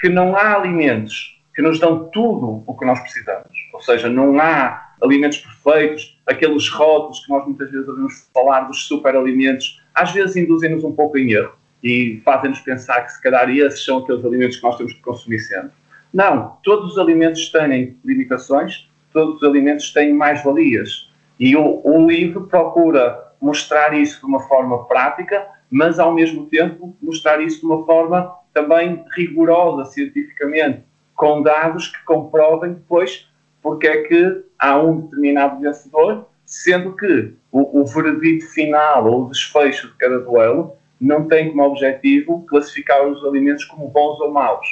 que 0.00 0.08
não 0.08 0.36
há 0.36 0.54
alimentos 0.54 1.38
que 1.54 1.62
nos 1.62 1.78
dão 1.78 2.08
tudo 2.10 2.62
o 2.66 2.76
que 2.76 2.86
nós 2.86 3.00
precisamos, 3.00 3.50
ou 3.72 3.80
seja, 3.80 4.08
não 4.08 4.40
há 4.40 4.94
alimentos 5.02 5.38
perfeitos, 5.38 6.18
aqueles 6.26 6.68
rótulos 6.68 7.24
que 7.24 7.32
nós 7.32 7.44
muitas 7.44 7.70
vezes 7.70 7.88
ouvimos 7.88 8.28
falar 8.32 8.60
dos 8.62 8.86
superalimentos, 8.86 9.82
às 9.94 10.12
vezes 10.12 10.36
induzem-nos 10.36 10.84
um 10.84 10.92
pouco 10.92 11.18
em 11.18 11.32
erro 11.32 11.52
e 11.82 12.20
fazem-nos 12.24 12.60
pensar 12.60 13.02
que 13.02 13.12
se 13.12 13.22
calhar 13.22 13.50
esses 13.50 13.84
são 13.84 13.98
aqueles 13.98 14.24
alimentos 14.24 14.56
que 14.56 14.62
nós 14.62 14.76
temos 14.76 14.92
que 14.92 15.00
consumir 15.00 15.40
sempre. 15.40 15.72
Não, 16.12 16.56
todos 16.62 16.92
os 16.92 16.98
alimentos 16.98 17.48
têm 17.50 17.96
limitações, 18.04 18.88
todos 19.12 19.36
os 19.36 19.42
alimentos 19.42 19.92
têm 19.92 20.12
mais-valias. 20.12 21.09
E 21.40 21.56
o, 21.56 21.80
o 21.82 22.06
livro 22.06 22.46
procura 22.46 23.32
mostrar 23.40 23.98
isso 23.98 24.20
de 24.20 24.26
uma 24.26 24.40
forma 24.40 24.84
prática, 24.84 25.44
mas 25.70 25.98
ao 25.98 26.12
mesmo 26.12 26.46
tempo 26.46 26.94
mostrar 27.02 27.40
isso 27.40 27.60
de 27.60 27.66
uma 27.66 27.84
forma 27.86 28.32
também 28.52 29.02
rigorosa 29.16 29.86
cientificamente, 29.86 30.84
com 31.14 31.42
dados 31.42 31.88
que 31.88 32.04
comprovem 32.04 32.74
depois 32.74 33.30
porque 33.62 33.86
é 33.86 34.02
que 34.02 34.44
há 34.58 34.78
um 34.78 35.00
determinado 35.00 35.60
vencedor, 35.60 36.26
sendo 36.44 36.96
que 36.96 37.34
o, 37.52 37.80
o 37.80 37.86
veredito 37.86 38.46
final 38.46 39.06
ou 39.06 39.24
o 39.24 39.28
desfecho 39.28 39.88
de 39.88 39.94
cada 39.94 40.18
duelo 40.18 40.76
não 41.00 41.26
tem 41.28 41.50
como 41.50 41.62
objetivo 41.62 42.44
classificar 42.46 43.06
os 43.06 43.24
alimentos 43.24 43.64
como 43.64 43.88
bons 43.88 44.20
ou 44.20 44.30
maus. 44.30 44.66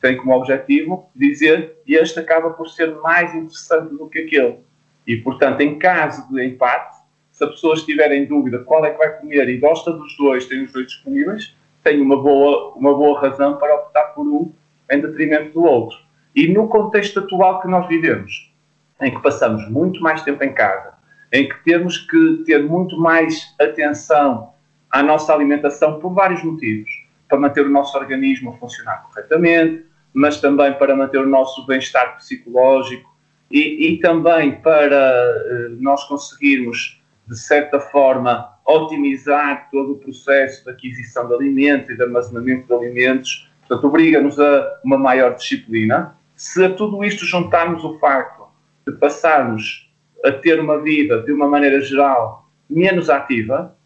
Tem 0.00 0.16
como 0.16 0.34
objetivo 0.34 1.08
dizer 1.14 1.76
este 1.86 2.18
acaba 2.18 2.50
por 2.50 2.68
ser 2.68 2.94
mais 2.96 3.34
interessante 3.34 3.94
do 3.94 4.08
que 4.08 4.20
aquele. 4.20 4.58
E, 5.06 5.16
portanto, 5.16 5.60
em 5.60 5.78
caso 5.78 6.28
de 6.32 6.44
empate, 6.44 6.96
se 7.30 7.44
a 7.44 7.48
pessoa 7.48 7.74
estiver 7.74 8.12
em 8.12 8.26
dúvida 8.26 8.60
qual 8.60 8.84
é 8.84 8.90
que 8.90 8.98
vai 8.98 9.18
comer 9.18 9.48
e 9.48 9.58
gosta 9.58 9.92
dos 9.92 10.16
dois, 10.16 10.46
tem 10.46 10.64
os 10.64 10.72
dois 10.72 10.86
disponíveis, 10.86 11.56
tem 11.82 12.00
uma 12.00 12.20
boa, 12.20 12.72
uma 12.76 12.94
boa 12.94 13.20
razão 13.20 13.56
para 13.56 13.74
optar 13.74 14.04
por 14.14 14.26
um 14.26 14.52
em 14.90 15.00
detrimento 15.00 15.52
do 15.52 15.64
outro. 15.64 15.98
E 16.34 16.48
no 16.48 16.68
contexto 16.68 17.20
atual 17.20 17.60
que 17.60 17.68
nós 17.68 17.88
vivemos, 17.88 18.52
em 19.00 19.12
que 19.12 19.20
passamos 19.20 19.68
muito 19.68 20.00
mais 20.00 20.22
tempo 20.22 20.42
em 20.44 20.52
casa, 20.52 20.94
em 21.32 21.48
que 21.48 21.64
temos 21.64 21.98
que 21.98 22.42
ter 22.46 22.62
muito 22.62 22.98
mais 22.98 23.54
atenção 23.60 24.52
à 24.90 25.02
nossa 25.02 25.34
alimentação 25.34 25.98
por 25.98 26.12
vários 26.12 26.42
motivos, 26.44 26.90
para 27.28 27.38
manter 27.38 27.66
o 27.66 27.70
nosso 27.70 27.96
organismo 27.96 28.50
a 28.50 28.58
funcionar 28.58 29.02
corretamente, 29.04 29.86
mas 30.12 30.40
também 30.40 30.74
para 30.74 30.94
manter 30.94 31.18
o 31.18 31.26
nosso 31.26 31.66
bem-estar 31.66 32.16
psicológico, 32.18 33.10
e, 33.52 33.88
e 33.88 33.98
também 33.98 34.60
para 34.60 34.96
uh, 34.96 35.76
nós 35.82 36.04
conseguirmos 36.04 37.02
de 37.26 37.38
certa 37.38 37.80
forma, 37.80 38.52
otimizar 38.66 39.68
todo 39.70 39.92
o 39.92 39.98
processo 39.98 40.64
de 40.64 40.70
aquisição 40.70 41.26
de 41.28 41.34
alimentos 41.34 41.90
e 41.90 41.96
de 41.96 42.02
armazenamento 42.02 42.66
de 42.66 42.74
alimentos. 42.74 43.50
Portanto, 43.60 43.86
obriga-nos 43.86 44.38
a 44.38 44.80
uma 44.84 44.98
maior 44.98 45.34
disciplina. 45.34 46.16
Se 46.36 46.64
a 46.64 46.74
tudo 46.74 47.02
isto 47.04 47.24
juntarmos 47.24 47.84
o 47.84 47.98
facto 47.98 48.46
de 48.86 48.92
passarmos 48.96 49.90
a 50.24 50.32
ter 50.32 50.60
uma 50.60 50.80
vida, 50.80 51.22
de 51.22 51.32
uma 51.32 51.48
maneira 51.48 51.80
geral, 51.80 52.48
menos 52.68 53.08
ativa, 53.08 53.76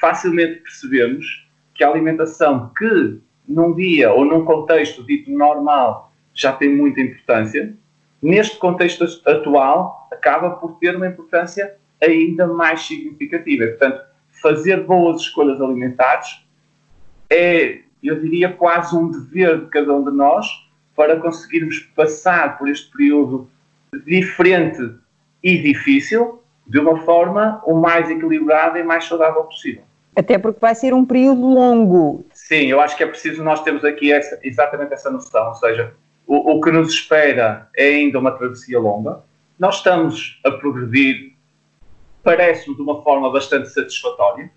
facilmente 0.00 0.60
percebemos 0.60 1.46
que 1.74 1.84
a 1.84 1.90
alimentação 1.90 2.72
que 2.76 3.20
num 3.46 3.74
dia 3.74 4.12
ou 4.12 4.24
num 4.24 4.44
contexto 4.44 5.04
dito 5.04 5.30
normal 5.30 6.12
já 6.34 6.52
tem 6.52 6.74
muita 6.74 7.00
importância, 7.00 7.74
neste 8.20 8.56
contexto 8.58 9.04
atual 9.26 10.08
acaba 10.12 10.50
por 10.50 10.78
ter 10.78 10.96
uma 10.96 11.06
importância 11.06 11.76
ainda 12.02 12.46
mais 12.46 12.82
significativa. 12.82 13.66
Portanto, 13.66 14.02
fazer 14.42 14.84
boas 14.84 15.22
escolhas 15.22 15.60
alimentares 15.60 16.44
é, 17.30 17.80
eu 18.02 18.20
diria, 18.20 18.52
quase 18.52 18.96
um 18.96 19.10
dever 19.10 19.60
de 19.60 19.66
cada 19.66 19.92
um 19.92 20.04
de 20.04 20.10
nós 20.10 20.46
para 20.94 21.16
conseguirmos 21.20 21.78
passar 21.94 22.58
por 22.58 22.68
este 22.68 22.90
período 22.90 23.48
diferente 24.06 24.94
e 25.42 25.58
difícil 25.58 26.42
de 26.66 26.78
uma 26.78 27.00
forma 27.02 27.62
o 27.64 27.74
mais 27.74 28.10
equilibrada 28.10 28.78
e 28.78 28.82
mais 28.82 29.04
saudável 29.04 29.44
possível. 29.44 29.82
Até 30.16 30.36
porque 30.36 30.58
vai 30.60 30.74
ser 30.74 30.92
um 30.92 31.04
período 31.04 31.46
longo. 31.46 32.24
Sim, 32.32 32.66
eu 32.66 32.80
acho 32.80 32.96
que 32.96 33.04
é 33.04 33.06
preciso 33.06 33.42
nós 33.44 33.62
termos 33.62 33.84
aqui 33.84 34.12
essa, 34.12 34.38
exatamente 34.42 34.92
essa 34.92 35.10
noção, 35.10 35.48
ou 35.48 35.54
seja, 35.54 35.94
o, 36.28 36.58
o 36.58 36.60
que 36.60 36.70
nos 36.70 36.92
espera 36.92 37.68
é 37.74 37.88
ainda 37.88 38.18
uma 38.18 38.32
travessia 38.32 38.78
longa. 38.78 39.20
Nós 39.58 39.76
estamos 39.76 40.38
a 40.44 40.50
progredir, 40.50 41.32
parece-me 42.22 42.76
de 42.76 42.82
uma 42.82 43.02
forma 43.02 43.32
bastante 43.32 43.70
satisfatória, 43.70 44.50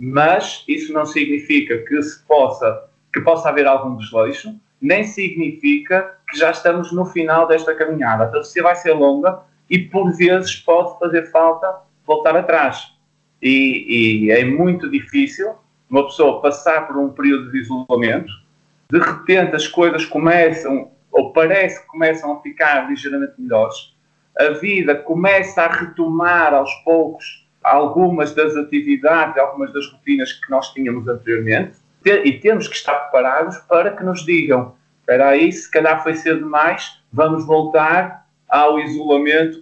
mas 0.00 0.62
isso 0.68 0.92
não 0.92 1.04
significa 1.04 1.78
que 1.78 2.00
se 2.00 2.24
possa 2.24 2.84
que 3.12 3.20
possa 3.22 3.48
haver 3.48 3.66
algum 3.66 3.96
desleixo, 3.96 4.54
nem 4.80 5.02
significa 5.02 6.18
que 6.28 6.36
já 6.36 6.50
estamos 6.50 6.92
no 6.92 7.06
final 7.06 7.48
desta 7.48 7.74
caminhada. 7.74 8.24
A 8.24 8.28
travessia 8.28 8.62
vai 8.62 8.76
ser 8.76 8.92
longa 8.92 9.40
e 9.70 9.78
por 9.78 10.14
vezes 10.14 10.54
pode 10.56 10.98
fazer 10.98 11.30
falta 11.30 11.76
voltar 12.06 12.36
atrás. 12.36 12.92
E, 13.40 14.26
e, 14.26 14.30
é 14.30 14.44
muito 14.44 14.90
difícil 14.90 15.54
uma 15.88 16.04
pessoa 16.04 16.42
passar 16.42 16.86
por 16.86 16.98
um 16.98 17.08
período 17.08 17.50
de 17.50 17.58
isolamento, 17.58 18.30
de 18.90 18.98
repente 18.98 19.56
as 19.56 19.66
coisas 19.66 20.04
começam, 20.04 20.90
ou 21.16 21.32
parece 21.32 21.80
que 21.80 21.86
começam 21.86 22.32
a 22.32 22.40
ficar 22.42 22.88
ligeiramente 22.88 23.32
melhores, 23.38 23.96
a 24.38 24.50
vida 24.50 24.94
começa 24.94 25.62
a 25.62 25.72
retomar 25.72 26.52
aos 26.52 26.72
poucos 26.84 27.48
algumas 27.64 28.34
das 28.34 28.54
atividades, 28.54 29.36
algumas 29.38 29.72
das 29.72 29.90
rotinas 29.90 30.32
que 30.32 30.50
nós 30.50 30.72
tínhamos 30.72 31.08
anteriormente, 31.08 31.78
e 32.04 32.32
temos 32.38 32.68
que 32.68 32.76
estar 32.76 32.94
preparados 32.94 33.56
para 33.60 33.90
que 33.96 34.04
nos 34.04 34.24
digam: 34.24 34.74
espera 35.00 35.30
aí, 35.30 35.50
se 35.50 35.68
calhar 35.70 36.02
foi 36.02 36.14
cedo 36.14 36.44
demais, 36.44 37.02
vamos 37.12 37.46
voltar 37.46 38.26
ao 38.48 38.78
isolamento 38.78 39.60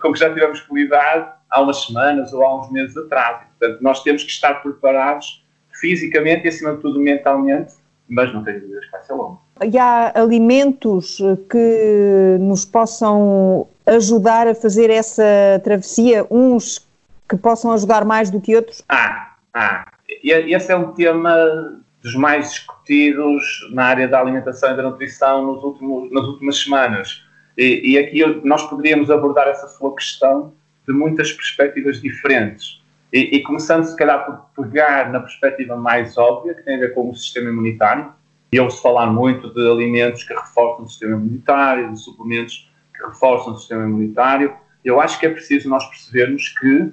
com 0.00 0.12
que 0.12 0.18
já 0.18 0.32
tivemos 0.32 0.60
que 0.60 0.74
lidar 0.74 1.40
há 1.48 1.60
umas 1.60 1.84
semanas 1.84 2.32
ou 2.32 2.44
há 2.44 2.60
uns 2.60 2.72
meses 2.72 2.96
atrás. 2.96 3.46
Portanto, 3.58 3.80
nós 3.82 4.02
temos 4.02 4.24
que 4.24 4.30
estar 4.30 4.54
preparados 4.54 5.44
fisicamente 5.78 6.46
e, 6.46 6.48
acima 6.48 6.74
de 6.74 6.80
tudo, 6.80 6.98
mentalmente, 6.98 7.74
mas 8.08 8.32
não 8.32 8.42
tenho 8.42 8.60
dúvidas 8.62 8.86
que 8.86 8.90
vai 8.90 9.02
ser 9.04 9.12
longo. 9.12 9.45
E 9.64 9.78
há 9.78 10.12
alimentos 10.14 11.18
que 11.50 12.36
nos 12.40 12.64
possam 12.64 13.66
ajudar 13.86 14.46
a 14.46 14.54
fazer 14.54 14.90
essa 14.90 15.22
travessia, 15.64 16.26
uns 16.30 16.86
que 17.28 17.36
possam 17.36 17.72
ajudar 17.72 18.04
mais 18.04 18.30
do 18.30 18.40
que 18.40 18.54
outros? 18.54 18.82
Ah, 18.88 19.34
ah. 19.54 19.86
Esse 20.22 20.72
é 20.72 20.76
um 20.76 20.92
tema 20.92 21.82
dos 22.02 22.14
mais 22.14 22.50
discutidos 22.52 23.68
na 23.72 23.86
área 23.86 24.06
da 24.06 24.20
alimentação 24.20 24.72
e 24.72 24.76
da 24.76 24.82
nutrição 24.82 25.46
nos 25.46 25.64
últimos, 25.64 26.12
nas 26.12 26.24
últimas 26.24 26.62
semanas. 26.62 27.24
E, 27.56 27.92
e 27.92 27.98
aqui 27.98 28.24
nós 28.44 28.62
poderíamos 28.68 29.10
abordar 29.10 29.48
essa 29.48 29.66
sua 29.68 29.94
questão 29.94 30.52
de 30.86 30.92
muitas 30.92 31.32
perspectivas 31.32 32.00
diferentes. 32.00 32.82
E, 33.12 33.36
e, 33.36 33.42
começando, 33.42 33.84
se 33.84 33.96
calhar, 33.96 34.26
por 34.54 34.66
pegar 34.66 35.10
na 35.10 35.20
perspectiva 35.20 35.76
mais 35.76 36.18
óbvia, 36.18 36.54
que 36.54 36.62
tem 36.62 36.76
a 36.76 36.80
ver 36.80 36.94
com 36.94 37.08
o 37.08 37.14
sistema 37.14 37.48
imunitário, 37.48 38.12
e 38.52 38.60
ouve-se 38.60 38.80
falar 38.80 39.06
muito 39.06 39.52
de 39.52 39.70
alimentos 39.70 40.22
que 40.24 40.34
reforçam 40.34 40.84
o 40.84 40.88
sistema 40.88 41.16
imunitário, 41.16 41.92
de 41.92 42.00
suplementos 42.00 42.70
que 42.94 43.06
reforçam 43.06 43.52
o 43.52 43.58
sistema 43.58 43.84
imunitário. 43.84 44.54
Eu 44.84 45.00
acho 45.00 45.18
que 45.18 45.26
é 45.26 45.30
preciso 45.30 45.68
nós 45.68 45.84
percebermos 45.86 46.48
que 46.48 46.92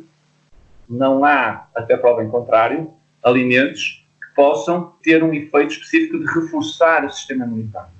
não 0.89 1.23
há, 1.23 1.67
até 1.75 1.95
prova 1.95 2.23
em 2.23 2.29
contrário, 2.29 2.91
alimentos 3.23 4.05
que 4.21 4.35
possam 4.35 4.93
ter 5.01 5.23
um 5.23 5.33
efeito 5.33 5.73
específico 5.73 6.19
de 6.19 6.25
reforçar 6.25 7.05
o 7.05 7.09
sistema 7.09 7.45
imunitário. 7.45 7.91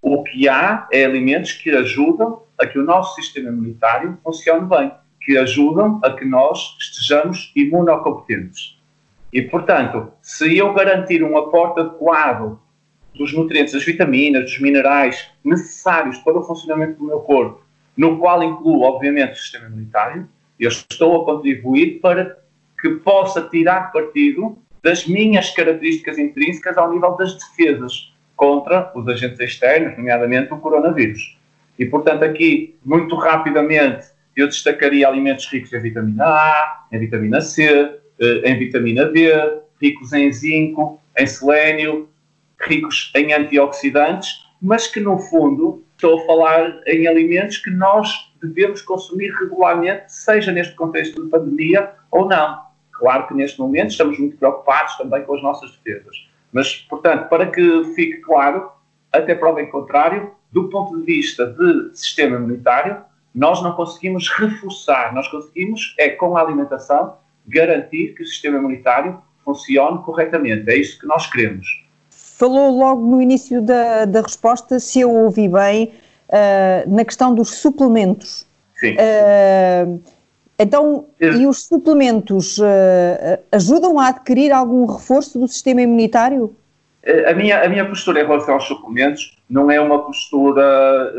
O 0.00 0.22
que 0.22 0.48
há 0.48 0.86
é 0.92 1.04
alimentos 1.04 1.52
que 1.52 1.70
ajudam 1.70 2.42
a 2.58 2.66
que 2.66 2.78
o 2.78 2.84
nosso 2.84 3.16
sistema 3.16 3.48
imunitário 3.48 4.16
funcione 4.22 4.66
bem 4.66 4.92
que 5.26 5.36
ajudam 5.36 6.00
a 6.04 6.12
que 6.12 6.24
nós 6.24 6.76
estejamos 6.78 7.52
imunocompetentes. 7.56 8.80
E, 9.32 9.42
portanto, 9.42 10.12
se 10.22 10.56
eu 10.56 10.72
garantir 10.72 11.24
um 11.24 11.36
aporte 11.36 11.80
adequado 11.80 12.60
dos 13.16 13.32
nutrientes, 13.32 13.72
das 13.72 13.84
vitaminas, 13.84 14.44
dos 14.44 14.60
minerais 14.60 15.28
necessários 15.44 16.18
para 16.18 16.38
o 16.38 16.42
funcionamento 16.42 16.98
do 16.98 17.04
meu 17.04 17.20
corpo, 17.20 17.64
no 17.96 18.18
qual 18.18 18.42
incluo, 18.42 18.82
obviamente, 18.82 19.32
o 19.32 19.36
sistema 19.36 19.66
imunitário, 19.66 20.28
eu 20.58 20.68
estou 20.68 21.22
a 21.22 21.24
contribuir 21.24 22.00
para 22.00 22.38
que 22.80 22.90
possa 22.96 23.42
tirar 23.42 23.92
partido 23.92 24.58
das 24.82 25.06
minhas 25.06 25.50
características 25.50 26.18
intrínsecas 26.18 26.76
ao 26.76 26.92
nível 26.92 27.16
das 27.16 27.34
defesas 27.34 28.12
contra 28.36 28.92
os 28.94 29.08
agentes 29.08 29.40
externos, 29.40 29.96
nomeadamente 29.96 30.52
o 30.52 30.58
coronavírus. 30.58 31.38
E, 31.78 31.86
portanto, 31.86 32.22
aqui, 32.22 32.76
muito 32.84 33.16
rapidamente, 33.16 34.06
eu 34.36 34.46
destacaria 34.46 35.08
alimentos 35.08 35.46
ricos 35.46 35.72
em 35.72 35.80
vitamina 35.80 36.24
A, 36.24 36.86
em 36.92 36.98
vitamina 36.98 37.40
C, 37.40 37.98
eh, 38.20 38.42
em 38.44 38.58
vitamina 38.58 39.06
D, 39.06 39.30
ricos 39.80 40.12
em 40.12 40.30
zinco, 40.32 41.00
em 41.18 41.26
selênio, 41.26 42.08
ricos 42.60 43.12
em 43.14 43.32
antioxidantes, 43.32 44.46
mas 44.60 44.86
que 44.86 45.00
no 45.00 45.18
fundo 45.18 45.84
estou 45.94 46.20
a 46.20 46.26
falar 46.26 46.80
em 46.86 47.06
alimentos 47.06 47.58
que 47.58 47.70
nós 47.70 48.32
devemos 48.42 48.82
consumir 48.82 49.30
regularmente, 49.30 50.12
seja 50.12 50.52
neste 50.52 50.74
contexto 50.74 51.22
de 51.22 51.30
pandemia 51.30 51.92
ou 52.10 52.28
não. 52.28 52.60
Claro 52.92 53.26
que 53.26 53.34
neste 53.34 53.58
momento 53.58 53.90
estamos 53.90 54.18
muito 54.18 54.36
preocupados 54.36 54.96
também 54.96 55.22
com 55.24 55.34
as 55.34 55.42
nossas 55.42 55.70
defesas. 55.72 56.28
Mas, 56.52 56.74
portanto, 56.74 57.28
para 57.28 57.46
que 57.46 57.84
fique 57.94 58.18
claro, 58.18 58.70
até 59.12 59.34
prova 59.34 59.60
em 59.60 59.70
contrário, 59.70 60.32
do 60.50 60.68
ponto 60.68 60.98
de 60.98 61.04
vista 61.04 61.46
de 61.46 61.90
sistema 61.94 62.36
imunitário, 62.36 63.02
nós 63.34 63.62
não 63.62 63.72
conseguimos 63.72 64.30
reforçar, 64.30 65.14
nós 65.14 65.28
conseguimos, 65.28 65.94
é 65.98 66.08
com 66.08 66.36
a 66.36 66.40
alimentação, 66.40 67.16
garantir 67.46 68.14
que 68.14 68.22
o 68.22 68.26
sistema 68.26 68.58
imunitário 68.58 69.20
funcione 69.44 70.02
corretamente. 70.02 70.68
É 70.70 70.76
isso 70.76 70.98
que 70.98 71.06
nós 71.06 71.26
queremos. 71.26 71.85
Falou 72.38 72.70
logo 72.70 73.06
no 73.06 73.22
início 73.22 73.62
da, 73.62 74.04
da 74.04 74.20
resposta, 74.20 74.78
se 74.78 75.00
eu 75.00 75.10
ouvi 75.10 75.48
bem, 75.48 75.90
uh, 76.28 76.94
na 76.94 77.02
questão 77.02 77.34
dos 77.34 77.54
suplementos. 77.54 78.46
Sim. 78.74 78.92
Uh, 78.92 80.02
então, 80.58 81.06
e 81.18 81.46
os 81.46 81.64
suplementos 81.64 82.58
uh, 82.58 82.64
ajudam 83.50 83.98
a 83.98 84.08
adquirir 84.08 84.52
algum 84.52 84.84
reforço 84.84 85.38
do 85.38 85.48
sistema 85.48 85.80
imunitário? 85.80 86.54
A 87.26 87.32
minha, 87.32 87.64
a 87.64 87.68
minha 87.70 87.88
postura 87.88 88.20
em 88.20 88.26
relação 88.26 88.54
aos 88.54 88.64
suplementos 88.64 89.38
não 89.48 89.70
é 89.70 89.80
uma 89.80 90.02
postura 90.02 91.12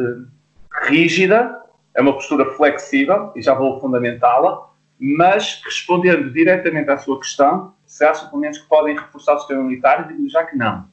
rígida, 0.83 1.59
é 1.95 2.01
uma 2.01 2.13
postura 2.13 2.45
flexível, 2.55 3.31
e 3.35 3.41
já 3.41 3.55
vou 3.55 3.79
fundamentá-la, 3.79 4.69
mas 4.99 5.61
respondendo 5.65 6.31
diretamente 6.31 6.91
à 6.91 6.97
sua 6.97 7.17
questão, 7.19 7.73
se 7.87 8.05
há 8.05 8.13
suplementos 8.13 8.59
que 8.59 8.67
podem 8.67 8.95
reforçar 8.95 9.33
o 9.33 9.39
sistema 9.39 9.61
imunitário, 9.61 10.07
digo 10.07 10.29
já 10.29 10.43
que 10.43 10.55
não. 10.55 10.85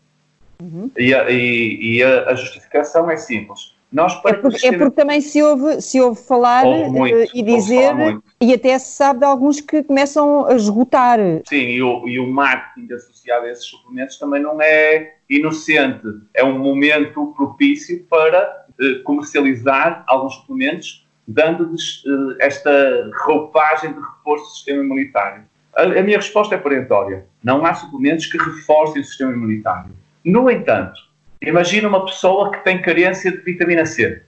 Uhum. 0.64 0.90
E, 0.96 1.14
a, 1.14 1.30
e, 1.30 1.96
e 1.98 2.02
a, 2.02 2.30
a, 2.30 2.34
justificação 2.34 3.10
é 3.10 3.16
simples. 3.16 3.74
Nós, 3.92 4.14
é, 4.24 4.32
porque, 4.32 4.52
sistema... 4.52 4.74
é 4.74 4.78
porque 4.78 4.96
também 4.96 5.20
se 5.20 5.42
ouve, 5.42 5.80
se 5.80 6.00
ouve 6.00 6.20
falar 6.20 6.64
muito, 6.64 7.14
uh, 7.14 7.26
e 7.34 7.42
dizer, 7.42 7.94
e 8.40 8.52
até 8.52 8.76
se 8.78 8.96
sabe 8.96 9.20
de 9.20 9.26
alguns 9.26 9.60
que 9.60 9.84
começam 9.84 10.46
a 10.46 10.54
esgotar. 10.54 11.18
Sim, 11.46 11.56
e 11.56 11.82
o, 11.82 12.08
e 12.08 12.18
o 12.18 12.26
marketing 12.26 12.92
associado 12.92 13.46
a 13.46 13.50
esses 13.50 13.66
suplementos 13.66 14.18
também 14.18 14.42
não 14.42 14.60
é 14.60 15.14
inocente. 15.28 16.06
É 16.32 16.42
um 16.42 16.58
momento 16.58 17.32
propício 17.36 18.04
para 18.08 18.64
comercializar 19.04 20.02
alguns 20.06 20.34
suplementos, 20.34 21.06
dando-lhes 21.28 22.04
uh, 22.04 22.36
esta 22.40 23.10
roupagem 23.24 23.92
de 23.92 24.00
reforço 24.00 24.44
do 24.44 24.50
sistema 24.50 24.82
imunitário. 24.82 25.44
A, 25.76 25.82
a, 25.82 26.02
minha 26.02 26.16
resposta 26.16 26.54
é 26.54 26.58
perentória. 26.58 27.26
Não 27.42 27.64
há 27.64 27.74
suplementos 27.74 28.26
que 28.26 28.38
reforcem 28.38 29.02
o 29.02 29.04
sistema 29.04 29.32
imunitário. 29.32 29.92
No 30.24 30.50
entanto, 30.50 30.98
imagina 31.42 31.88
uma 31.88 32.04
pessoa 32.04 32.50
que 32.50 32.64
tem 32.64 32.80
carência 32.80 33.30
de 33.30 33.38
vitamina 33.38 33.84
C 33.84 34.22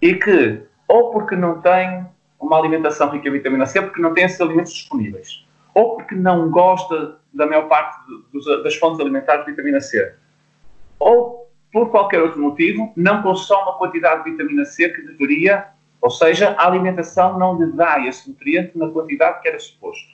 e 0.00 0.14
que, 0.14 0.60
ou 0.86 1.10
porque 1.10 1.34
não 1.34 1.60
tem 1.60 2.06
uma 2.38 2.58
alimentação 2.58 3.08
rica 3.08 3.28
em 3.28 3.32
vitamina 3.32 3.64
C 3.64 3.80
porque 3.80 4.02
não 4.02 4.12
tem 4.12 4.24
esses 4.24 4.40
alimentos 4.40 4.72
disponíveis. 4.72 5.46
Ou 5.74 5.96
porque 5.96 6.14
não 6.14 6.50
gosta 6.50 7.16
da 7.32 7.46
maior 7.46 7.66
parte 7.68 7.96
das 8.62 8.74
fontes 8.76 9.00
alimentares 9.00 9.44
de 9.46 9.52
vitamina 9.52 9.80
C. 9.80 10.14
Ou 10.98 11.50
por 11.72 11.90
qualquer 11.90 12.20
outro 12.20 12.38
motivo, 12.38 12.92
não 12.94 13.22
consome 13.22 13.70
a 13.70 13.72
quantidade 13.72 14.24
de 14.24 14.32
vitamina 14.32 14.64
C 14.66 14.90
que 14.90 15.00
deveria, 15.00 15.68
ou 16.02 16.10
seja, 16.10 16.54
a 16.58 16.66
alimentação 16.66 17.38
não 17.38 17.58
lhe 17.58 17.72
dá 17.72 18.06
esse 18.06 18.28
nutriente 18.28 18.76
na 18.76 18.90
quantidade 18.90 19.40
que 19.40 19.48
era 19.48 19.58
suposto. 19.58 20.12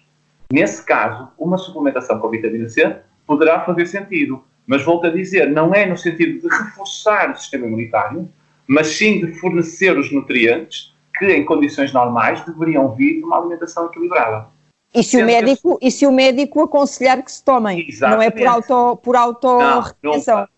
Nesse 0.52 0.84
caso, 0.84 1.28
uma 1.36 1.58
suplementação 1.58 2.20
com 2.20 2.30
vitamina 2.30 2.68
C 2.68 3.00
poderá 3.26 3.60
fazer 3.64 3.86
sentido, 3.86 4.44
mas 4.68 4.84
volto 4.84 5.06
a 5.06 5.10
dizer, 5.10 5.50
não 5.50 5.74
é 5.74 5.86
no 5.86 5.96
sentido 5.96 6.46
de 6.46 6.54
reforçar 6.54 7.30
o 7.30 7.36
sistema 7.36 7.66
imunitário, 7.66 8.28
mas 8.66 8.88
sim 8.88 9.18
de 9.18 9.32
fornecer 9.40 9.98
os 9.98 10.12
nutrientes 10.12 10.94
que, 11.18 11.24
em 11.24 11.42
condições 11.42 11.90
normais, 11.90 12.44
deveriam 12.44 12.94
vir 12.94 13.14
de 13.14 13.24
uma 13.24 13.38
alimentação 13.38 13.86
equilibrada. 13.86 14.46
E 14.94 15.02
se, 15.02 15.22
o 15.22 15.24
médico, 15.24 15.78
e 15.80 15.90
se 15.90 16.06
o 16.06 16.12
médico 16.12 16.60
aconselhar 16.60 17.22
que 17.22 17.32
se 17.32 17.42
tomem, 17.42 17.86
Exatamente. 17.88 18.16
não 18.16 18.22
é 18.22 18.30
por 18.30 18.46
auto, 18.46 18.96
por 18.98 19.16
auto 19.16 19.46
não, 19.58 19.84
nunca, 20.02 20.48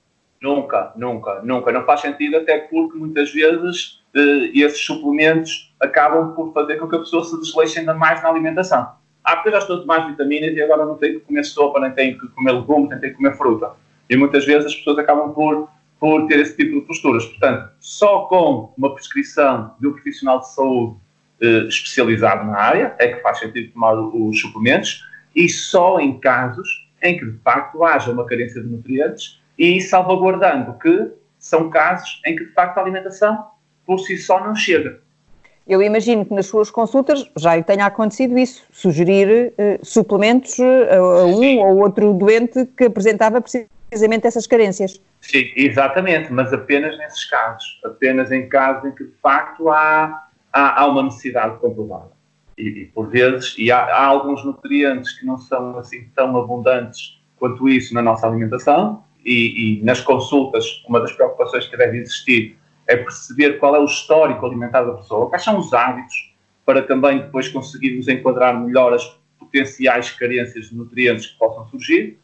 nunca, 0.43 0.93
nunca, 0.97 1.40
nunca. 1.43 1.73
Não 1.73 1.85
faz 1.85 2.00
sentido, 2.00 2.37
até 2.37 2.59
porque 2.59 2.99
muitas 2.99 3.33
vezes 3.33 4.02
eh, 4.14 4.50
esses 4.55 4.85
suplementos 4.85 5.73
acabam 5.81 6.35
por 6.35 6.52
fazer 6.52 6.76
com 6.79 6.88
que 6.88 6.97
a 6.97 7.00
pessoa 7.00 7.25
se 7.25 7.38
desleixe 7.40 7.79
ainda 7.79 7.95
mais 7.95 8.21
na 8.23 8.29
alimentação. 8.29 8.88
Ah, 9.23 9.37
porque 9.37 9.50
eu 9.50 9.52
já 9.52 9.59
estou 9.59 9.76
a 9.76 9.81
tomar 9.81 10.09
vitaminas 10.09 10.57
e 10.57 10.62
agora 10.62 10.85
não 10.85 10.97
tenho 10.97 11.21
que 11.21 11.26
comer 11.26 11.45
sopa, 11.45 11.79
nem 11.79 11.93
tenho 11.93 12.19
que 12.19 12.26
comer 12.29 12.52
legumes, 12.52 12.90
nem 12.90 12.99
tenho 12.99 13.12
que 13.12 13.19
comer 13.19 13.37
fruta. 13.37 13.73
E 14.11 14.17
muitas 14.17 14.45
vezes 14.45 14.67
as 14.67 14.75
pessoas 14.75 14.99
acabam 14.99 15.33
por 15.33 15.71
por 16.00 16.26
ter 16.26 16.40
esse 16.40 16.57
tipo 16.57 16.81
de 16.81 16.87
posturas. 16.87 17.26
Portanto, 17.26 17.71
só 17.79 18.21
com 18.21 18.73
uma 18.76 18.95
prescrição 18.95 19.75
de 19.79 19.87
um 19.87 19.93
profissional 19.93 20.40
de 20.40 20.50
saúde 20.50 20.97
eh, 21.43 21.67
especializado 21.69 22.47
na 22.47 22.59
área 22.59 22.97
é 22.99 23.09
que 23.09 23.21
faz 23.21 23.38
sentido 23.38 23.73
tomar 23.73 23.93
os 23.95 24.40
suplementos 24.40 25.05
e 25.37 25.49
só 25.49 26.00
em 26.00 26.19
casos 26.19 26.88
em 27.02 27.19
que 27.19 27.26
de 27.26 27.38
facto 27.38 27.85
haja 27.85 28.11
uma 28.11 28.25
carência 28.25 28.62
de 28.62 28.69
nutrientes 28.69 29.40
e 29.59 29.81
salvaguardando 29.81 30.73
que 30.79 31.12
são 31.38 31.69
casos 31.69 32.21
em 32.26 32.35
que 32.35 32.47
de 32.47 32.52
facto 32.52 32.79
a 32.79 32.81
alimentação 32.81 33.47
por 33.85 33.99
si 33.99 34.17
só 34.17 34.43
não 34.43 34.55
chega. 34.55 35.00
Eu 35.69 35.83
imagino 35.83 36.25
que 36.25 36.35
nas 36.35 36.47
suas 36.47 36.71
consultas 36.71 37.31
já 37.37 37.55
lhe 37.55 37.62
tenha 37.62 37.87
acontecido 37.87 38.37
isso, 38.38 38.64
sugerir 38.73 39.52
eh, 39.57 39.79
suplementos 39.83 40.59
eh, 40.59 40.97
a 40.97 41.26
um 41.26 41.59
ou 41.59 41.79
outro 41.79 42.12
doente 42.14 42.67
que 42.76 42.85
apresentava 42.85 43.40
precisamente 43.40 43.80
essas 43.92 44.47
carências. 44.47 45.00
Sim, 45.20 45.50
exatamente, 45.56 46.32
mas 46.32 46.52
apenas 46.52 46.97
nesses 46.99 47.25
casos, 47.25 47.80
apenas 47.85 48.30
em 48.30 48.49
casos 48.49 48.90
em 48.90 48.94
que 48.94 49.04
de 49.04 49.14
facto 49.23 49.68
há, 49.68 50.28
há, 50.52 50.80
há 50.80 50.87
uma 50.87 51.02
necessidade 51.02 51.59
comprovada. 51.59 52.11
E, 52.56 52.82
e, 52.82 52.85
por 52.87 53.09
vezes, 53.09 53.54
e 53.59 53.70
há, 53.73 53.78
há, 53.78 54.04
alguns 54.04 54.44
nutrientes 54.44 55.18
que 55.18 55.26
não 55.26 55.38
são 55.38 55.78
assim 55.78 56.09
tão 56.14 56.37
abundantes 56.37 57.20
quanto 57.37 57.68
isso 57.68 57.94
na 57.94 58.02
nossa 58.02 58.26
alimentação, 58.26 59.02
e, 59.25 59.80
e 59.80 59.85
nas 59.85 60.00
consultas, 60.00 60.82
uma 60.88 61.00
das 61.00 61.12
preocupações 61.12 61.66
que 61.66 61.76
deve 61.76 61.99
existir 61.99 62.56
é 62.87 62.97
perceber 62.97 63.59
qual 63.59 63.76
é 63.76 63.78
o 63.78 63.85
histórico 63.85 64.44
alimentar 64.44 64.82
da 64.82 64.94
pessoa, 64.94 65.28
quais 65.28 65.42
são 65.42 65.59
os 65.59 65.73
hábitos, 65.73 66.35
para 66.64 66.82
também 66.82 67.18
depois 67.18 67.49
conseguirmos 67.49 68.09
enquadrar 68.09 68.59
melhor 68.59 68.92
as 68.92 69.04
potenciais 69.38 70.11
carências 70.11 70.66
de 70.66 70.76
nutrientes 70.76 71.26
que 71.26 71.38
possam 71.38 71.66
surgir 71.68 72.20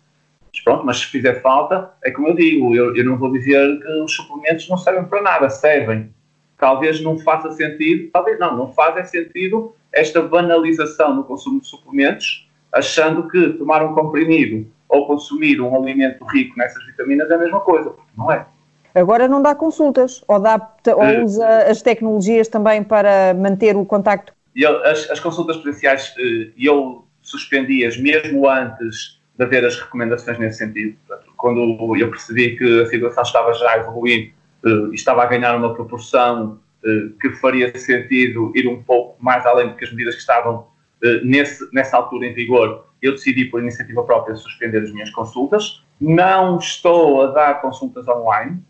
mas 0.57 0.61
pronto, 0.63 0.87
mas 0.87 0.99
se 0.99 1.07
fizer 1.07 1.43
falta, 1.43 1.91
é 2.03 2.11
como 2.11 2.29
eu 2.29 2.35
digo, 2.35 2.75
eu, 2.75 2.97
eu 2.97 3.05
não 3.05 3.19
vou 3.19 3.31
dizer 3.31 3.79
que 3.79 3.89
os 4.01 4.13
suplementos 4.13 4.69
não 4.69 4.79
servem 4.79 5.05
para 5.05 5.21
nada, 5.21 5.51
servem. 5.51 6.11
Talvez 6.59 7.01
não 7.03 7.19
faça 7.19 7.51
sentido, 7.53 8.09
talvez 8.11 8.39
não, 8.39 8.57
não 8.57 8.73
faz 8.73 8.97
é 8.97 9.05
sentido 9.05 9.75
esta 9.93 10.23
banalização 10.23 11.15
no 11.15 11.25
consumo 11.25 11.61
de 11.61 11.67
suplementos, 11.67 12.49
achando 12.73 13.29
que 13.29 13.51
tomar 13.51 13.85
um 13.85 13.95
comprimido 13.95 14.67
ou 14.89 15.07
consumir 15.07 15.61
um 15.61 15.75
alimento 15.77 16.25
rico 16.25 16.57
nessas 16.57 16.85
vitaminas 16.87 17.31
é 17.31 17.35
a 17.35 17.39
mesma 17.39 17.61
coisa, 17.61 17.93
não 18.17 18.33
é. 18.33 18.47
Agora 18.95 19.29
não 19.29 19.43
dá 19.43 19.55
consultas, 19.55 20.25
ou, 20.27 20.41
dá, 20.41 20.75
ou 20.87 21.03
uh, 21.03 21.25
usa 21.25 21.47
as 21.71 21.83
tecnologias 21.83 22.49
também 22.49 22.83
para 22.83 23.35
manter 23.35 23.77
o 23.77 23.85
contacto? 23.85 24.33
Eu, 24.55 24.83
as, 24.87 25.11
as 25.11 25.21
consultas 25.21 25.59
presenciais 25.59 26.15
uh, 26.17 26.53
eu 26.59 27.05
suspendi-as 27.21 27.99
mesmo 27.99 28.49
antes 28.49 29.16
de 29.37 29.45
haver 29.45 29.65
as 29.65 29.79
recomendações 29.79 30.39
nesse 30.39 30.59
sentido. 30.59 30.97
Portanto, 31.07 31.33
quando 31.37 31.97
eu 31.97 32.11
percebi 32.11 32.57
que 32.57 32.83
a 32.83 32.87
situação 32.87 33.23
estava 33.23 33.53
já 33.53 33.73
a 33.73 33.79
evoluir 33.79 34.33
uh, 34.65 34.93
e 34.93 34.95
estava 34.95 35.23
a 35.23 35.27
ganhar 35.27 35.55
uma 35.57 35.75
proporção 35.75 36.59
uh, 36.85 37.11
que 37.21 37.31
faria 37.37 37.77
sentido 37.79 38.53
ir 38.55 38.67
um 38.67 38.83
pouco 38.83 39.23
mais 39.23 39.45
além 39.45 39.69
do 39.69 39.77
que 39.77 39.85
as 39.85 39.91
medidas 39.91 40.15
que 40.15 40.21
estavam 40.21 40.61
uh, 40.61 41.25
nesse, 41.25 41.69
nessa 41.73 41.97
altura 41.97 42.27
em 42.27 42.35
vigor, 42.35 42.87
eu 43.03 43.13
decidi, 43.13 43.45
por 43.45 43.61
iniciativa 43.61 44.03
própria, 44.05 44.35
suspender 44.37 44.79
as 44.79 44.93
minhas 44.93 45.11
consultas. 45.11 45.83
Não 46.01 46.59
estou 46.59 47.23
a 47.23 47.27
dar 47.33 47.61
consultas 47.61 48.09
online, 48.09 48.63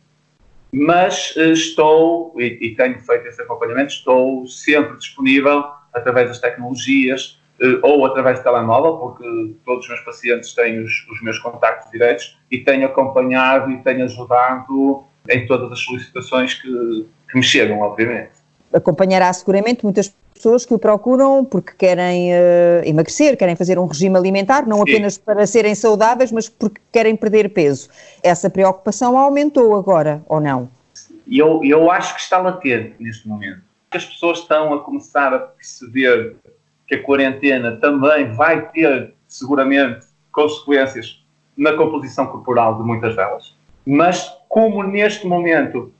mas 0.73 1.35
estou, 1.37 2.35
e, 2.39 2.59
e 2.61 2.75
tenho 2.75 2.99
feito 3.01 3.27
esse 3.29 3.41
acompanhamento, 3.41 3.93
estou 3.93 4.47
sempre 4.47 4.97
disponível 4.99 5.65
através 5.95 6.29
das 6.29 6.39
tecnologias, 6.39 7.41
eh, 7.41 7.46
ou 7.83 8.05
através 8.05 8.39
de 8.39 8.45
telemóvel, 8.45 8.97
porque 8.99 9.55
todos 9.65 9.85
os 9.85 9.89
meus 9.89 10.01
pacientes 10.03 10.53
têm 10.55 10.83
os, 10.83 11.07
os 11.11 11.23
meus 11.23 11.39
contactos 11.39 11.91
diretos 11.91 12.39
e 12.51 12.59
tenho 12.59 12.87
acompanhado 12.87 13.71
e 13.71 13.79
tenho 13.79 14.05
ajudado 14.05 15.05
em 15.29 15.47
todas 15.47 15.73
as 15.73 15.81
solicitações 15.81 16.55
que, 16.55 17.07
que 17.31 17.37
me 17.37 17.43
chegam, 17.43 17.81
obviamente. 17.81 18.33
Acompanhará 18.73 19.33
seguramente 19.33 19.85
muitas 19.85 20.15
pessoas 20.35 20.67
que 20.67 20.75
o 20.75 20.79
procuram 20.79 21.45
porque 21.45 21.73
querem 21.73 22.33
uh, 22.33 22.85
emagrecer, 22.85 23.37
querem 23.37 23.57
fazer 23.57 23.79
um 23.79 23.87
regime 23.87 24.17
alimentar, 24.17 24.67
não 24.67 24.79
Sim. 24.79 24.83
apenas 24.83 25.19
para 25.19 25.47
serem 25.47 25.75
saudáveis, 25.75 26.31
mas 26.31 26.49
porque 26.49 26.81
querem 26.93 27.17
perder 27.17 27.51
peso. 27.51 27.89
Essa 28.23 28.51
preocupação 28.51 29.17
aumentou 29.17 29.75
agora, 29.75 30.23
ou 30.29 30.41
não? 30.41 30.69
Eu, 31.27 31.61
eu 31.65 31.91
acho 31.91 32.15
que 32.15 32.21
está 32.21 32.39
latente 32.39 32.95
neste 33.01 33.27
momento. 33.27 33.63
As 33.91 34.05
pessoas 34.05 34.41
estão 34.41 34.75
a 34.75 34.81
começar 34.81 35.33
a 35.33 35.39
perceber 35.39 36.37
que 36.87 36.95
a 36.95 37.03
quarentena 37.03 37.77
também 37.77 38.33
vai 38.33 38.69
ter, 38.71 39.15
seguramente, 39.27 40.07
consequências 40.33 41.25
na 41.57 41.73
composição 41.73 42.27
corporal 42.27 42.77
de 42.79 42.85
muitas 42.85 43.17
delas. 43.17 43.57
Mas, 43.87 44.31
como 44.49 44.83
neste 44.83 45.27
momento 45.27 45.93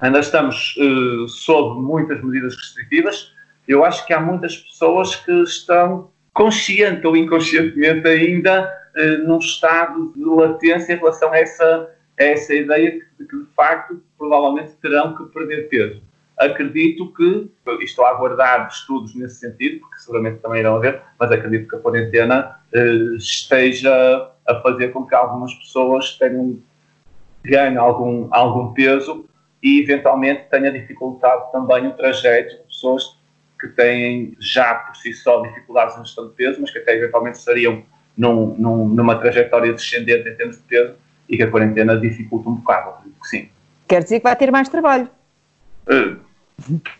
ainda 0.00 0.20
estamos 0.20 0.76
uh, 0.76 1.28
sob 1.28 1.80
muitas 1.80 2.22
medidas 2.22 2.54
restritivas, 2.56 3.32
eu 3.66 3.84
acho 3.84 4.06
que 4.06 4.12
há 4.12 4.20
muitas 4.20 4.56
pessoas 4.56 5.16
que 5.16 5.32
estão 5.42 6.10
consciente 6.32 7.06
ou 7.06 7.16
inconscientemente 7.16 8.06
ainda 8.06 8.72
uh, 8.96 9.26
num 9.26 9.38
estado 9.38 10.12
de 10.14 10.24
latência 10.24 10.92
em 10.92 10.96
relação 10.96 11.32
a 11.32 11.38
essa, 11.38 11.90
a 12.18 12.22
essa 12.22 12.54
ideia 12.54 13.00
de 13.18 13.26
que, 13.26 13.36
de 13.36 13.46
facto, 13.56 14.00
provavelmente 14.16 14.72
terão 14.80 15.16
que 15.16 15.24
perder 15.32 15.68
peso 15.68 16.07
acredito 16.38 17.12
que, 17.14 17.50
estou 17.82 18.04
a 18.04 18.10
aguardar 18.10 18.68
estudos 18.68 19.14
nesse 19.14 19.36
sentido, 19.36 19.80
porque 19.80 19.98
seguramente 19.98 20.38
também 20.38 20.60
irão 20.60 20.76
haver, 20.76 21.02
mas 21.18 21.30
acredito 21.32 21.68
que 21.68 21.76
a 21.76 21.78
quarentena 21.78 22.56
eh, 22.72 23.16
esteja 23.16 24.30
a 24.46 24.54
fazer 24.60 24.88
com 24.88 25.04
que 25.04 25.14
algumas 25.14 25.52
pessoas 25.54 26.16
tenham 26.16 26.58
ganho 27.44 27.80
algum, 27.80 28.28
algum 28.30 28.72
peso 28.72 29.26
e 29.62 29.80
eventualmente 29.82 30.44
tenha 30.50 30.70
dificultado 30.70 31.50
também 31.50 31.86
o 31.86 31.92
trajeto 31.92 32.56
de 32.56 32.62
pessoas 32.64 33.18
que 33.60 33.68
têm 33.68 34.36
já 34.38 34.74
por 34.74 34.96
si 34.96 35.12
só 35.12 35.42
dificuldades 35.42 35.96
na 35.96 36.04
gestão 36.04 36.28
de 36.28 36.34
peso, 36.34 36.60
mas 36.60 36.70
que 36.70 36.78
até 36.78 36.96
eventualmente 36.96 37.38
estariam 37.38 37.82
num, 38.16 38.54
num, 38.56 38.88
numa 38.88 39.16
trajetória 39.16 39.72
descendente 39.72 40.28
em 40.28 40.34
termos 40.36 40.56
de 40.56 40.62
peso 40.62 40.94
e 41.28 41.36
que 41.36 41.42
a 41.42 41.50
quarentena 41.50 41.96
dificulta 41.96 42.48
um 42.48 42.54
bocado, 42.54 42.90
acredito 42.90 43.20
que 43.20 43.28
sim. 43.28 43.48
Quer 43.86 44.02
dizer 44.02 44.20
que 44.20 44.24
vai 44.24 44.36
ter 44.36 44.50
mais 44.50 44.68
trabalho? 44.68 45.08
Uh, 45.86 46.27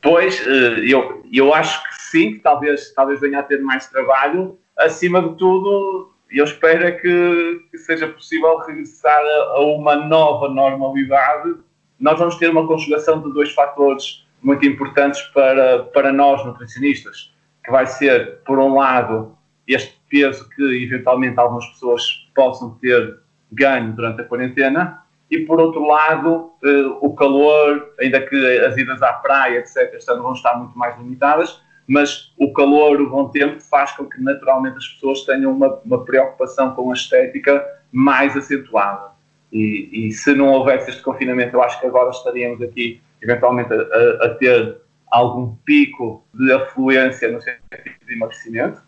Pois, 0.01 0.47
eh, 0.47 0.85
eu, 0.87 1.23
eu 1.33 1.53
acho 1.53 1.83
que 1.85 2.03
sim, 2.03 2.35
que 2.35 2.39
talvez, 2.39 2.93
talvez 2.95 3.21
venha 3.21 3.41
a 3.41 3.43
ter 3.43 3.61
mais 3.61 3.87
trabalho. 3.89 4.59
Acima 4.77 5.21
de 5.21 5.37
tudo, 5.37 6.13
eu 6.31 6.45
espero 6.45 6.85
é 6.85 6.93
que, 6.93 7.61
que 7.71 7.79
seja 7.79 8.07
possível 8.09 8.59
regressar 8.59 9.21
a, 9.21 9.57
a, 9.57 9.61
uma 9.61 9.97
nova 9.97 10.49
normalidade. 10.49 11.57
Nós 11.99 12.19
vamos 12.19 12.37
ter 12.37 12.51
uma 12.51 12.67
conjugação 12.67 13.21
de 13.21 13.33
dois 13.33 13.53
fatores 13.53 14.27
muito 14.41 14.65
importantes 14.65 15.21
para, 15.35 15.85
para 15.85 16.13
nós, 16.13 16.45
nutricionistas, 16.45 17.35
que 17.65 17.71
vai 17.73 17.87
ser, 17.87 18.39
por 18.47 18.59
um 18.59 18.77
lado, 18.77 19.37
este 19.67 19.99
peso 20.09 20.49
que 20.51 20.63
eventualmente 20.85 21.39
algumas 21.39 21.67
pessoas 21.67 22.03
possam 22.35 22.71
ter 22.81 23.19
ganho 23.51 23.93
durante 23.93 24.21
a 24.21 24.25
quarentena, 24.25 25.03
e 25.31 25.41
por 25.41 25.61
outro 25.61 25.87
lado 25.87 26.53
uh, 26.63 26.99
o 27.01 27.15
calor, 27.15 27.93
ainda 28.01 28.21
que 28.21 28.37
as 28.61 28.77
idas 28.77 29.03
à 29.03 29.13
praia, 29.13 29.59
etc., 29.59 30.01
vão 30.17 30.33
estar 30.33 30.55
muito 30.55 30.77
mais 30.79 30.97
limitadas, 30.99 31.61
mas 31.87 32.33
o 32.39 32.53
calor, 32.53 33.01
o 33.01 33.11
bom 33.11 33.29
tempo, 33.29 33.61
faz 33.61 33.93
com 33.93 34.05
que 34.05 34.21
naturalmente 34.21 34.77
as 34.77 34.87
pessoas 34.87 35.23
tenham 35.23 35.53
uma, 35.53 35.81
uma 35.85 36.05
preocupação 36.05 36.75
com 36.75 36.91
a 36.91 36.95
estética 36.95 37.65
mais 37.91 38.37
acentuada. 38.37 39.09
E, 39.51 39.89
e, 39.93 40.13
se 40.13 40.35
não 40.35 40.49
houvesse 40.49 40.91
este 40.91 41.03
confinamento, 41.03 41.57
eu 41.57 41.63
acho 41.63 41.81
que 41.81 41.87
agora 41.87 42.11
estaríamos 42.11 42.61
aqui 42.61 43.01
eventualmente 43.23 43.73
a, 43.73 43.77
a, 43.77 44.27
a 44.27 44.35
ter 44.35 44.77
algum 45.11 45.55
pico 45.65 46.23
de 46.35 46.53
afluência 46.53 47.33
no 47.33 47.41
sentido 47.41 47.63
de 48.07 48.13
emagrecimento. 48.13 48.83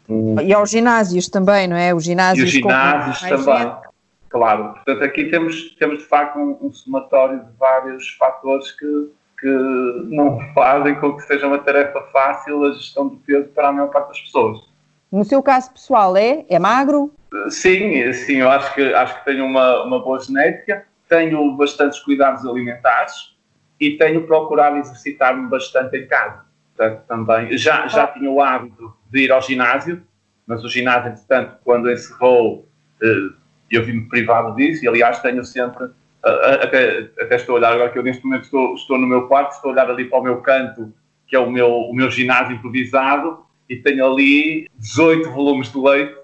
E 0.44 0.52
aos 0.52 0.70
ginásios 0.70 1.28
também, 1.28 1.66
não 1.66 1.76
é? 1.76 1.94
Os 1.94 2.04
ginásios, 2.04 2.44
e 2.44 2.48
os 2.48 2.52
ginásios 2.52 3.20
também. 3.20 3.62
Gente. 3.62 3.89
Claro, 4.30 4.74
portanto 4.74 5.02
aqui 5.02 5.24
temos, 5.24 5.74
temos 5.74 5.98
de 5.98 6.04
facto 6.04 6.38
um, 6.38 6.56
um 6.62 6.72
somatório 6.72 7.40
de 7.40 7.50
vários 7.58 8.10
fatores 8.10 8.70
que, 8.70 9.10
que 9.40 9.48
não 10.04 10.38
fazem 10.54 10.94
com 10.94 11.16
que 11.16 11.22
seja 11.24 11.48
uma 11.48 11.58
tarefa 11.58 12.00
fácil 12.12 12.64
a 12.64 12.72
gestão 12.72 13.08
do 13.08 13.16
peso 13.16 13.48
para 13.48 13.68
a 13.68 13.72
maior 13.72 13.88
parte 13.88 14.08
das 14.08 14.20
pessoas. 14.20 14.60
No 15.10 15.24
seu 15.24 15.42
caso 15.42 15.72
pessoal, 15.72 16.16
é? 16.16 16.44
É 16.48 16.60
magro? 16.60 17.12
Sim, 17.48 18.12
sim, 18.12 18.36
eu 18.36 18.48
acho 18.48 18.72
que, 18.72 18.94
acho 18.94 19.18
que 19.18 19.24
tenho 19.24 19.44
uma, 19.44 19.82
uma 19.82 19.98
boa 19.98 20.20
genética, 20.20 20.86
tenho 21.08 21.56
bastantes 21.56 21.98
cuidados 21.98 22.46
alimentares 22.46 23.36
e 23.80 23.96
tenho 23.96 24.24
procurado 24.28 24.76
exercitar-me 24.76 25.48
bastante 25.48 25.96
em 25.96 26.06
casa. 26.06 26.44
Portanto, 26.76 27.02
também, 27.08 27.58
já, 27.58 27.88
já 27.88 28.06
tinha 28.06 28.30
o 28.30 28.40
hábito 28.40 28.94
de 29.10 29.24
ir 29.24 29.32
ao 29.32 29.42
ginásio, 29.42 30.00
mas 30.46 30.62
o 30.62 30.68
ginásio, 30.68 31.10
entretanto, 31.10 31.56
quando 31.64 31.90
encerrou, 31.90 32.68
eh, 33.02 33.39
eu 33.76 33.84
vi-me 33.84 34.08
privado 34.08 34.54
disso 34.56 34.84
e, 34.84 34.88
aliás, 34.88 35.20
tenho 35.20 35.44
sempre, 35.44 35.88
até, 36.22 37.08
até 37.18 37.36
estou 37.36 37.54
a 37.54 37.58
olhar 37.58 37.72
agora 37.72 37.90
que 37.90 37.98
eu 37.98 38.02
neste 38.02 38.24
momento 38.24 38.44
estou, 38.44 38.74
estou 38.74 38.98
no 38.98 39.06
meu 39.06 39.26
quarto, 39.28 39.52
estou 39.52 39.70
a 39.70 39.72
olhar 39.72 39.90
ali 39.90 40.04
para 40.04 40.18
o 40.18 40.22
meu 40.22 40.40
canto, 40.40 40.92
que 41.26 41.36
é 41.36 41.38
o 41.38 41.50
meu, 41.50 41.70
o 41.70 41.94
meu 41.94 42.10
ginásio 42.10 42.56
improvisado, 42.56 43.38
e 43.68 43.76
tenho 43.76 44.04
ali 44.04 44.68
18 44.76 45.30
volumes 45.30 45.70
de 45.70 45.78
leite, 45.78 46.14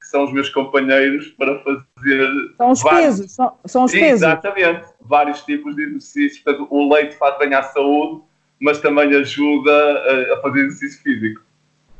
que 0.00 0.06
são 0.06 0.24
os 0.24 0.32
meus 0.32 0.50
companheiros 0.50 1.28
para 1.28 1.58
fazer. 1.60 2.28
São 2.56 2.70
os 2.72 2.82
vários... 2.82 3.04
pesos, 3.04 3.32
são, 3.32 3.58
são 3.64 3.84
os 3.84 3.92
pesos. 3.92 4.22
Exatamente, 4.22 4.86
vários 5.00 5.42
tipos 5.42 5.76
de 5.76 5.82
exercícios. 5.84 6.42
Portanto, 6.42 6.66
o 6.70 6.92
leite 6.92 7.16
faz 7.16 7.38
bem 7.38 7.54
à 7.54 7.62
saúde, 7.62 8.22
mas 8.60 8.80
também 8.80 9.14
ajuda 9.14 9.70
a, 9.70 10.34
a 10.34 10.40
fazer 10.42 10.66
exercício 10.66 11.02
físico. 11.02 11.47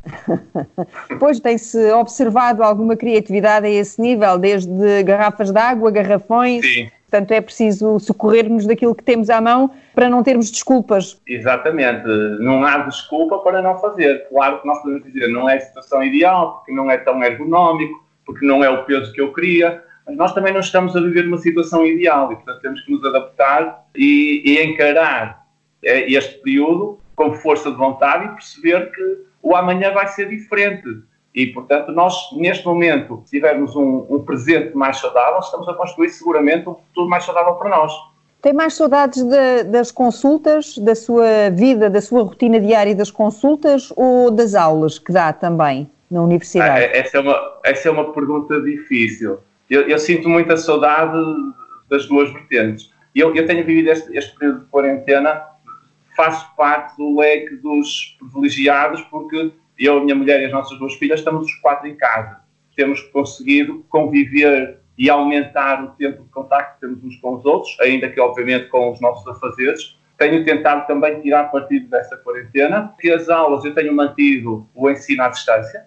pois 1.19 1.41
tem-se 1.41 1.93
observado 1.93 2.63
alguma 2.63 2.97
criatividade 2.97 3.67
a 3.67 3.71
esse 3.71 4.01
nível, 4.01 4.39
desde 4.39 5.03
garrafas 5.03 5.51
de 5.51 5.59
água, 5.59 5.91
garrafões. 5.91 6.65
Sim. 6.65 6.91
Portanto, 7.11 7.33
é 7.33 7.41
preciso 7.41 7.99
socorrermos 7.99 8.67
daquilo 8.67 8.95
que 8.95 9.03
temos 9.03 9.31
à 9.31 9.41
mão 9.41 9.71
para 9.95 10.11
não 10.11 10.23
termos 10.23 10.51
desculpas. 10.51 11.19
Exatamente. 11.27 12.07
Não 12.39 12.63
há 12.65 12.79
desculpa 12.79 13.39
para 13.39 13.63
não 13.63 13.79
fazer. 13.79 14.29
Claro 14.29 14.61
que 14.61 14.67
nós 14.67 14.83
podemos 14.83 15.05
dizer 15.05 15.29
não 15.29 15.49
é 15.49 15.57
a 15.57 15.61
situação 15.61 16.03
ideal, 16.03 16.57
porque 16.57 16.73
não 16.73 16.91
é 16.91 16.99
tão 16.99 17.23
ergonómico, 17.25 18.07
porque 18.27 18.45
não 18.45 18.63
é 18.63 18.69
o 18.69 18.85
peso 18.85 19.11
que 19.15 19.23
eu 19.23 19.33
queria, 19.33 19.83
mas 20.07 20.17
nós 20.17 20.35
também 20.35 20.53
não 20.53 20.61
estamos 20.61 20.95
a 20.95 21.01
viver 21.01 21.27
uma 21.27 21.39
situação 21.39 21.87
ideal 21.87 22.31
e, 22.31 22.35
portanto, 22.37 22.61
temos 22.61 22.83
que 22.83 22.93
nos 22.93 23.03
adaptar 23.03 23.87
e, 23.97 24.43
e 24.45 24.63
encarar 24.63 25.47
eh, 25.83 26.13
este 26.13 26.39
período 26.41 26.99
com 27.17 27.33
força 27.33 27.71
de 27.71 27.77
vontade 27.77 28.27
e 28.27 28.29
perceber 28.29 28.93
que 28.93 29.28
o 29.49 29.57
amanhã 29.57 29.93
vai 29.93 30.07
ser 30.09 30.29
diferente. 30.29 30.87
E, 31.35 31.47
portanto, 31.47 31.93
nós, 31.93 32.15
neste 32.37 32.67
momento, 32.67 33.23
se 33.25 33.37
tivermos 33.37 33.75
um, 33.75 34.07
um 34.11 34.23
presente 34.25 34.77
mais 34.77 34.99
saudável, 34.99 35.39
estamos 35.39 35.69
a 35.69 35.75
construir 35.75 36.11
seguramente 36.11 36.69
um 36.69 36.75
futuro 36.75 37.09
mais 37.09 37.25
saudável 37.25 37.55
para 37.55 37.71
nós. 37.71 37.93
Tem 38.43 38.53
mais 38.53 38.75
saudades 38.75 39.23
de, 39.23 39.65
das 39.65 39.91
consultas, 39.91 40.79
da 40.79 40.95
sua 40.95 41.51
vida, 41.53 41.89
da 41.91 42.01
sua 42.01 42.23
rotina 42.23 42.61
diária 42.61 42.95
das 42.95 43.11
consultas 43.11 43.93
ou 43.97 44.31
das 44.31 44.55
aulas 44.55 44.99
que 44.99 45.13
dá 45.13 45.33
também 45.33 45.91
na 46.11 46.23
universidade? 46.23 46.85
Ah, 46.85 46.97
essa, 46.97 47.17
é 47.17 47.21
uma, 47.21 47.59
essa 47.65 47.89
é 47.89 47.91
uma 47.91 48.13
pergunta 48.13 48.61
difícil. 48.61 49.39
Eu, 49.69 49.83
eu 49.89 49.99
sinto 49.99 50.29
muita 50.29 50.57
saudade 50.57 51.19
das 51.91 52.07
duas 52.07 52.33
vertentes. 52.33 52.93
Eu, 53.15 53.35
eu 53.35 53.47
tenho 53.47 53.65
vivido 53.65 53.91
este, 53.91 54.17
este 54.17 54.39
período 54.39 54.61
de 54.61 54.67
quarentena 54.67 55.43
faço 56.19 56.53
parte 56.57 56.97
do 56.97 57.17
leque 57.17 57.55
dos 57.59 58.17
privilegiados 58.19 59.01
porque 59.03 59.53
eu, 59.79 60.03
minha 60.03 60.17
mulher 60.17 60.41
e 60.41 60.47
as 60.47 60.53
nossas 60.53 60.77
duas 60.77 60.95
filhas 60.95 61.21
estamos 61.21 61.47
os 61.47 61.55
quatro 61.61 61.87
em 61.87 61.95
casa. 61.95 62.41
Temos 62.75 63.01
conseguido 63.03 63.87
conviver 63.89 64.81
e 64.99 65.09
aumentar 65.09 65.85
o 65.85 65.91
tempo 65.93 66.25
de 66.25 66.29
contacto 66.31 66.75
que 66.75 66.81
temos 66.81 67.05
uns 67.05 67.17
com 67.21 67.37
os 67.37 67.45
outros, 67.45 67.79
ainda 67.81 68.09
que 68.09 68.21
obviamente 68.21 68.67
com 68.67 68.91
os 68.91 69.01
nossos 69.01 69.29
afazeres. 69.29 69.97
Tenho 70.17 70.45
tentado 70.45 70.89
também 70.89 71.21
tirar 71.21 71.53
partido 71.53 71.89
dessa 71.89 72.17
quarentena. 72.17 72.93
Que 72.99 73.13
as 73.13 73.29
aulas 73.29 73.65
eu 73.65 73.73
tenho 73.73 73.95
mantido 73.95 74.69
o 74.75 74.91
ensino 74.91 75.23
à 75.23 75.29
distância, 75.29 75.87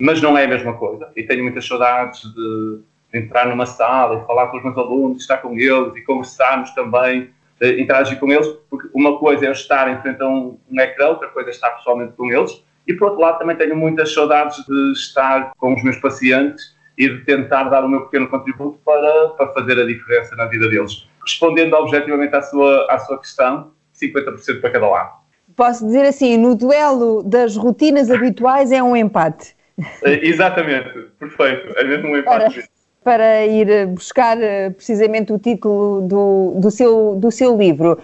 mas 0.00 0.22
não 0.22 0.38
é 0.38 0.46
a 0.46 0.48
mesma 0.48 0.72
coisa. 0.78 1.12
E 1.14 1.24
tenho 1.24 1.42
muitas 1.42 1.66
saudades 1.66 2.22
de 2.22 2.80
entrar 3.12 3.46
numa 3.46 3.66
sala 3.66 4.22
e 4.22 4.26
falar 4.26 4.46
com 4.46 4.56
os 4.56 4.64
meus 4.64 4.78
alunos, 4.78 5.20
estar 5.20 5.36
com 5.36 5.52
eles 5.58 5.94
e 5.94 6.00
conversarmos 6.00 6.70
também 6.70 7.28
interagir 7.70 8.18
com 8.18 8.30
eles, 8.32 8.46
porque 8.68 8.88
uma 8.94 9.18
coisa 9.18 9.46
é 9.46 9.52
estar 9.52 9.90
em 9.90 10.00
frente 10.00 10.22
a 10.22 10.28
um, 10.28 10.58
um 10.70 10.80
ecrã, 10.80 11.08
outra 11.08 11.28
coisa 11.28 11.50
é 11.50 11.52
estar 11.52 11.70
pessoalmente 11.70 12.12
com 12.14 12.30
eles. 12.30 12.62
E 12.86 12.94
por 12.94 13.10
outro 13.10 13.20
lado, 13.20 13.38
também 13.38 13.56
tenho 13.56 13.76
muitas 13.76 14.12
saudades 14.12 14.64
de 14.66 14.92
estar 14.92 15.52
com 15.56 15.74
os 15.74 15.82
meus 15.84 15.96
pacientes 15.98 16.74
e 16.98 17.08
de 17.08 17.24
tentar 17.24 17.64
dar 17.64 17.84
o 17.84 17.88
meu 17.88 18.02
pequeno 18.02 18.28
contributo 18.28 18.78
para, 18.84 19.28
para 19.30 19.52
fazer 19.52 19.78
a 19.78 19.86
diferença 19.86 20.34
na 20.36 20.46
vida 20.46 20.68
deles. 20.68 21.06
Respondendo 21.24 21.74
objetivamente 21.74 22.34
à 22.34 22.42
sua, 22.42 22.86
à 22.90 22.98
sua 22.98 23.18
questão, 23.18 23.70
50% 23.94 24.60
para 24.60 24.70
cada 24.70 24.88
lado. 24.88 25.22
Posso 25.54 25.86
dizer 25.86 26.04
assim, 26.06 26.36
no 26.36 26.54
duelo 26.54 27.22
das 27.22 27.56
rotinas 27.56 28.10
habituais 28.10 28.72
é 28.72 28.82
um 28.82 28.96
empate. 28.96 29.54
Eh, 30.02 30.26
exatamente, 30.28 30.90
perfeito, 31.18 31.78
é 31.78 31.84
mesmo 31.84 32.08
um 32.08 32.16
empate 32.16 32.68
para 33.02 33.46
ir 33.46 33.86
buscar 33.86 34.40
eh, 34.40 34.70
precisamente 34.70 35.32
o 35.32 35.38
título 35.38 36.02
do, 36.02 36.54
do, 36.56 36.70
seu, 36.70 37.16
do 37.16 37.30
seu 37.30 37.56
livro. 37.56 37.98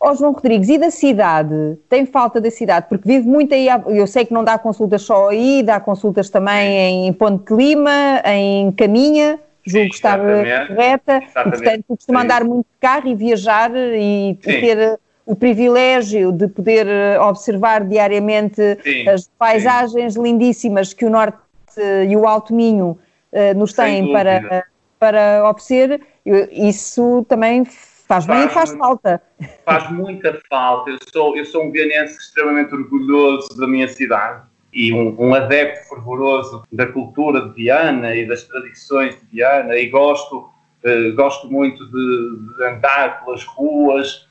Ó 0.00 0.14
João 0.14 0.32
Rodrigues, 0.32 0.68
e 0.68 0.78
da 0.78 0.90
cidade? 0.90 1.78
Tem 1.88 2.04
falta 2.04 2.40
da 2.40 2.50
cidade? 2.50 2.86
Porque 2.88 3.06
vive 3.06 3.28
muito 3.28 3.54
aí, 3.54 3.68
eu 3.86 4.06
sei 4.06 4.24
que 4.24 4.34
não 4.34 4.42
dá 4.42 4.58
consultas 4.58 5.02
só 5.02 5.28
aí, 5.28 5.62
dá 5.62 5.78
consultas 5.78 6.28
também 6.28 7.06
em 7.06 7.12
Ponte 7.12 7.46
de 7.46 7.54
Lima, 7.54 8.20
em 8.24 8.72
Caminha, 8.72 9.38
julgo 9.64 9.90
que 9.90 9.94
está 9.94 10.18
correta, 10.18 11.18
e 11.18 11.50
portanto 11.50 11.84
costuma 11.86 12.18
Sim. 12.20 12.24
andar 12.24 12.44
muito 12.44 12.66
de 12.66 12.80
carro 12.80 13.08
e 13.08 13.14
viajar 13.14 13.70
e, 13.76 14.30
e 14.30 14.34
ter 14.34 14.98
o 15.24 15.36
privilégio 15.36 16.32
de 16.32 16.48
poder 16.48 16.88
eh, 16.88 17.20
observar 17.20 17.84
diariamente 17.84 18.60
Sim. 18.82 19.08
as 19.08 19.30
paisagens 19.38 20.14
Sim. 20.14 20.22
lindíssimas 20.24 20.92
que 20.92 21.04
o 21.04 21.10
Norte 21.10 21.38
e 22.08 22.16
o 22.16 22.26
Alto 22.26 22.52
Minho 22.52 22.98
nos 23.56 23.72
têm 23.72 24.12
para, 24.12 24.64
para 24.98 25.50
oferecer, 25.50 26.00
isso 26.52 27.24
também 27.28 27.64
faz, 27.64 28.24
faz 28.24 28.26
bem 28.26 28.46
e 28.46 28.48
faz 28.48 28.72
falta. 28.72 29.22
Faz 29.64 29.90
muita 29.90 30.40
falta. 30.48 30.90
Eu 30.90 30.98
sou, 31.12 31.36
eu 31.36 31.44
sou 31.44 31.64
um 31.64 31.70
vianense 31.70 32.18
extremamente 32.18 32.74
orgulhoso 32.74 33.48
da 33.58 33.66
minha 33.66 33.88
cidade 33.88 34.42
e 34.72 34.92
um, 34.92 35.14
um, 35.18 35.34
adepto 35.34 35.88
fervoroso 35.88 36.62
da 36.72 36.86
cultura 36.86 37.48
de 37.48 37.54
Viana 37.54 38.14
e 38.14 38.26
das 38.26 38.44
tradições 38.44 39.14
de 39.16 39.26
Viana 39.26 39.76
e 39.76 39.88
gosto, 39.88 40.48
uh, 40.84 41.14
gosto 41.14 41.50
muito 41.50 41.84
de, 41.86 42.56
de, 42.56 42.64
andar 42.64 43.24
pelas 43.24 43.44
ruas, 43.44 44.28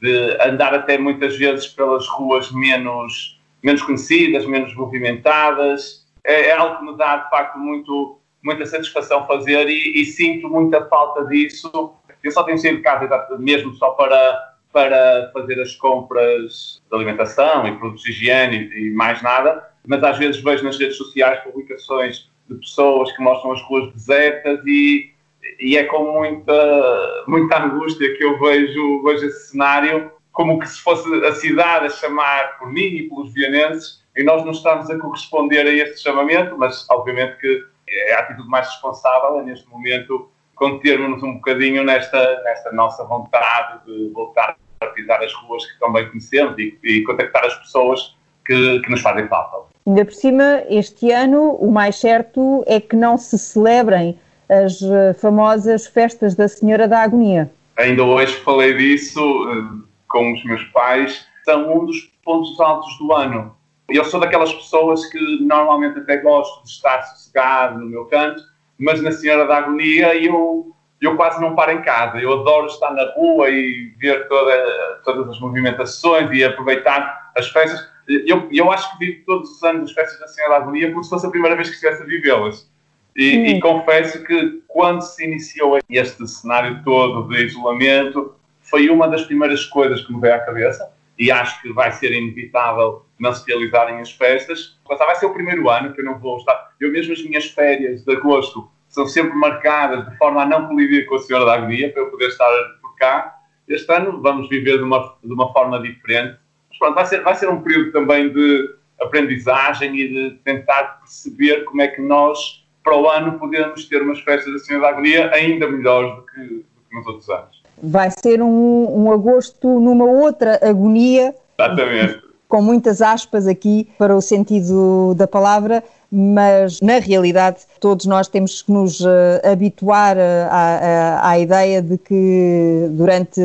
de 0.00 0.36
andar 0.42 0.74
até 0.74 0.98
muitas 0.98 1.36
vezes 1.36 1.66
pelas 1.66 2.06
ruas 2.08 2.50
menos, 2.50 3.40
menos 3.62 3.82
conhecidas, 3.82 4.46
menos 4.46 4.74
movimentadas 4.74 6.05
é, 6.26 6.48
é, 6.48 6.52
algo 6.52 6.78
que 6.78 6.84
me 6.84 6.96
dá 6.96 7.18
de 7.18 7.30
facto 7.30 7.56
muito, 7.56 8.18
muita 8.42 8.66
satisfação 8.66 9.26
fazer 9.26 9.68
e, 9.68 10.00
e, 10.00 10.04
sinto 10.04 10.48
muita 10.48 10.84
falta 10.86 11.24
disso. 11.26 11.94
Eu 12.22 12.30
só 12.32 12.42
tenho 12.42 12.58
saído 12.58 12.78
de 12.78 12.82
casa 12.82 13.08
mesmo 13.38 13.72
só 13.74 13.90
para, 13.90 14.54
para 14.72 15.30
fazer 15.32 15.60
as 15.60 15.76
compras 15.76 16.82
de 16.90 16.96
alimentação 16.96 17.66
e 17.68 17.78
produtos 17.78 18.02
de 18.02 18.10
higiene 18.10 18.68
e, 18.74 18.88
e 18.88 18.90
mais 18.90 19.22
nada, 19.22 19.70
mas 19.86 20.02
às 20.02 20.18
vezes 20.18 20.42
vejo 20.42 20.64
nas 20.64 20.76
redes 20.78 20.96
sociais 20.96 21.40
publicações 21.44 22.28
de 22.50 22.56
pessoas 22.56 23.12
que 23.12 23.22
mostram 23.22 23.52
as 23.52 23.62
ruas 23.62 23.92
desertas 23.92 24.60
e, 24.66 25.12
e 25.60 25.76
é 25.76 25.84
com 25.84 26.12
muita, 26.12 27.24
muita 27.28 27.62
angústia 27.62 28.16
que 28.16 28.24
eu 28.24 28.38
vejo, 28.40 29.02
vejo 29.04 29.26
esse 29.26 29.50
cenário 29.50 30.10
como 30.32 30.58
que 30.58 30.68
se 30.68 30.80
fosse 30.82 31.08
a 31.24 31.32
cidade 31.32 31.86
a 31.86 31.90
chamar 31.90 32.58
por 32.58 32.70
mim 32.70 32.82
e 32.82 33.08
pelos 33.08 33.32
vienenses 33.32 34.04
e 34.16 34.24
nós 34.24 34.44
não 34.44 34.52
estamos 34.52 34.88
a 34.90 34.98
corresponder 34.98 35.66
a 35.66 35.72
este 35.72 36.02
chamamento, 36.02 36.56
mas 36.56 36.86
obviamente 36.90 37.36
que 37.38 37.64
é 37.88 38.14
a 38.14 38.20
atitude 38.20 38.48
mais 38.48 38.66
responsável 38.66 39.40
é 39.40 39.44
neste 39.44 39.68
momento 39.68 40.28
contermos-nos 40.54 41.22
um 41.22 41.34
bocadinho 41.34 41.84
nesta, 41.84 42.42
nesta 42.42 42.72
nossa 42.72 43.04
vontade 43.04 43.84
de 43.84 44.10
voltar 44.12 44.56
a 44.80 44.86
pisar 44.86 45.22
as 45.22 45.32
ruas 45.34 45.64
que 45.66 45.78
tão 45.78 45.92
bem 45.92 46.08
conhecemos 46.08 46.58
e, 46.58 46.78
e 46.82 47.02
contactar 47.02 47.44
as 47.44 47.54
pessoas 47.56 48.16
que, 48.44 48.80
que 48.80 48.90
nos 48.90 49.02
fazem 49.02 49.28
falta. 49.28 49.66
Ainda 49.86 50.04
por 50.04 50.14
cima, 50.14 50.62
este 50.68 51.12
ano, 51.12 51.52
o 51.54 51.70
mais 51.70 51.96
certo 51.96 52.64
é 52.66 52.80
que 52.80 52.96
não 52.96 53.16
se 53.16 53.38
celebrem 53.38 54.18
as 54.48 54.80
eh, 54.82 55.12
famosas 55.14 55.86
festas 55.86 56.34
da 56.34 56.48
Senhora 56.48 56.88
da 56.88 57.02
Agonia. 57.02 57.50
Ainda 57.76 58.02
hoje 58.02 58.34
falei 58.36 58.74
disso 58.74 59.20
uh, 59.20 59.84
com 60.08 60.32
os 60.32 60.44
meus 60.44 60.64
pais. 60.64 61.26
São 61.44 61.76
um 61.76 61.86
dos 61.86 61.96
pontos 62.24 62.58
altos 62.60 62.96
do 62.98 63.12
ano. 63.12 63.54
Eu 63.88 64.04
sou 64.04 64.18
daquelas 64.18 64.52
pessoas 64.52 65.06
que 65.06 65.18
normalmente 65.44 65.98
até 65.98 66.16
gosto 66.16 66.64
de 66.64 66.70
estar 66.70 67.02
sossegado 67.02 67.78
no 67.78 67.86
meu 67.86 68.06
canto, 68.06 68.42
mas 68.78 69.00
na 69.00 69.12
Senhora 69.12 69.46
da 69.46 69.58
Agonia 69.58 70.14
eu 70.16 70.72
eu 71.00 71.14
quase 71.14 71.40
não 71.40 71.54
paro 71.54 71.72
em 71.72 71.82
casa. 71.82 72.18
Eu 72.18 72.32
adoro 72.40 72.66
estar 72.66 72.90
na 72.92 73.04
rua 73.12 73.50
e 73.50 73.92
ver 73.98 74.26
toda, 74.28 75.00
todas 75.04 75.28
as 75.28 75.40
movimentações 75.40 76.30
e 76.32 76.42
aproveitar 76.42 77.32
as 77.36 77.48
festas. 77.48 77.86
Eu, 78.08 78.48
eu 78.50 78.72
acho 78.72 78.90
que 78.92 79.04
vivo 79.04 79.24
todos 79.26 79.50
os 79.50 79.62
anos 79.62 79.90
as 79.90 79.94
festas 79.94 80.18
da 80.20 80.28
Senhora 80.28 80.54
da 80.54 80.60
Agonia 80.62 80.90
como 80.90 81.04
se 81.04 81.10
fosse 81.10 81.26
a 81.26 81.30
primeira 81.30 81.54
vez 81.54 81.68
que 81.68 81.74
estivesse 81.74 82.02
a 82.02 82.06
vivê-las. 82.06 82.68
E, 83.14 83.50
e, 83.50 83.60
confesso 83.60 84.22
que 84.24 84.62
quando 84.68 85.00
se 85.00 85.24
iniciou 85.24 85.78
este 85.88 86.28
cenário 86.28 86.82
todo 86.84 87.28
de 87.28 87.46
isolamento, 87.46 88.34
foi 88.60 88.90
uma 88.90 89.08
das 89.08 89.24
primeiras 89.24 89.64
coisas 89.64 90.02
que 90.04 90.12
me 90.12 90.20
veio 90.20 90.34
à 90.34 90.38
cabeça 90.40 90.92
e 91.18 91.30
acho 91.30 91.60
que 91.62 91.72
vai 91.72 91.90
ser 91.92 92.12
inevitável 92.12 93.06
não 93.18 93.32
se 93.32 93.46
realizarem 93.46 94.00
as 94.00 94.12
festas. 94.12 94.78
Vai 94.86 95.14
ser 95.16 95.26
o 95.26 95.32
primeiro 95.32 95.68
ano 95.70 95.92
que 95.92 96.00
eu 96.00 96.04
não 96.04 96.18
vou 96.18 96.36
estar. 96.36 96.72
Eu 96.78 96.92
mesmo 96.92 97.12
as 97.12 97.22
minhas 97.22 97.46
férias 97.46 98.04
de 98.04 98.12
agosto 98.14 98.70
são 98.88 99.06
sempre 99.06 99.34
marcadas 99.34 100.08
de 100.08 100.16
forma 100.16 100.42
a 100.42 100.46
não 100.46 100.68
colidir 100.68 101.06
com 101.06 101.16
a 101.16 101.18
Senhora 101.18 101.44
da 101.44 101.54
Agonia, 101.54 101.92
para 101.92 102.02
eu 102.02 102.10
poder 102.10 102.28
estar 102.28 102.48
por 102.80 102.94
cá. 102.96 103.34
Este 103.68 103.92
ano 103.92 104.20
vamos 104.22 104.48
viver 104.48 104.78
de 104.78 104.84
uma, 104.84 105.16
de 105.22 105.32
uma 105.32 105.52
forma 105.52 105.80
diferente. 105.80 106.38
Mas 106.68 106.78
pronto, 106.78 106.94
vai 106.94 107.06
ser, 107.06 107.22
vai 107.22 107.34
ser 107.34 107.48
um 107.48 107.62
período 107.62 107.92
também 107.92 108.32
de 108.32 108.76
aprendizagem 109.00 109.98
e 109.98 110.08
de 110.08 110.30
tentar 110.44 111.00
perceber 111.00 111.64
como 111.64 111.82
é 111.82 111.88
que 111.88 112.00
nós, 112.00 112.66
para 112.82 112.96
o 112.96 113.08
ano, 113.08 113.38
podemos 113.38 113.84
ter 113.86 114.02
umas 114.02 114.20
festas 114.20 114.52
da 114.52 114.58
Senhora 114.58 114.86
da 114.86 114.92
Agonia 114.92 115.30
ainda 115.32 115.68
melhores 115.68 116.14
do 116.14 116.22
que, 116.22 116.40
do 116.40 116.64
que 116.88 116.96
nos 116.96 117.06
outros 117.06 117.28
anos. 117.28 117.65
Vai 117.82 118.10
ser 118.10 118.42
um, 118.42 119.04
um 119.04 119.12
agosto 119.12 119.80
numa 119.80 120.04
outra 120.04 120.58
agonia. 120.62 121.34
Exatamente. 121.58 122.26
Com 122.48 122.62
muitas 122.62 123.02
aspas 123.02 123.46
aqui 123.46 123.88
para 123.98 124.16
o 124.16 124.20
sentido 124.20 125.14
da 125.14 125.26
palavra, 125.26 125.82
mas 126.10 126.80
na 126.80 126.98
realidade 126.98 127.58
todos 127.80 128.06
nós 128.06 128.28
temos 128.28 128.62
que 128.62 128.70
nos 128.70 129.00
uh, 129.00 129.06
habituar 129.50 130.16
uh, 130.16 130.20
à, 130.50 131.30
à, 131.30 131.38
ideia 131.38 131.82
de 131.82 131.98
que 131.98 132.86
durante 132.90 133.40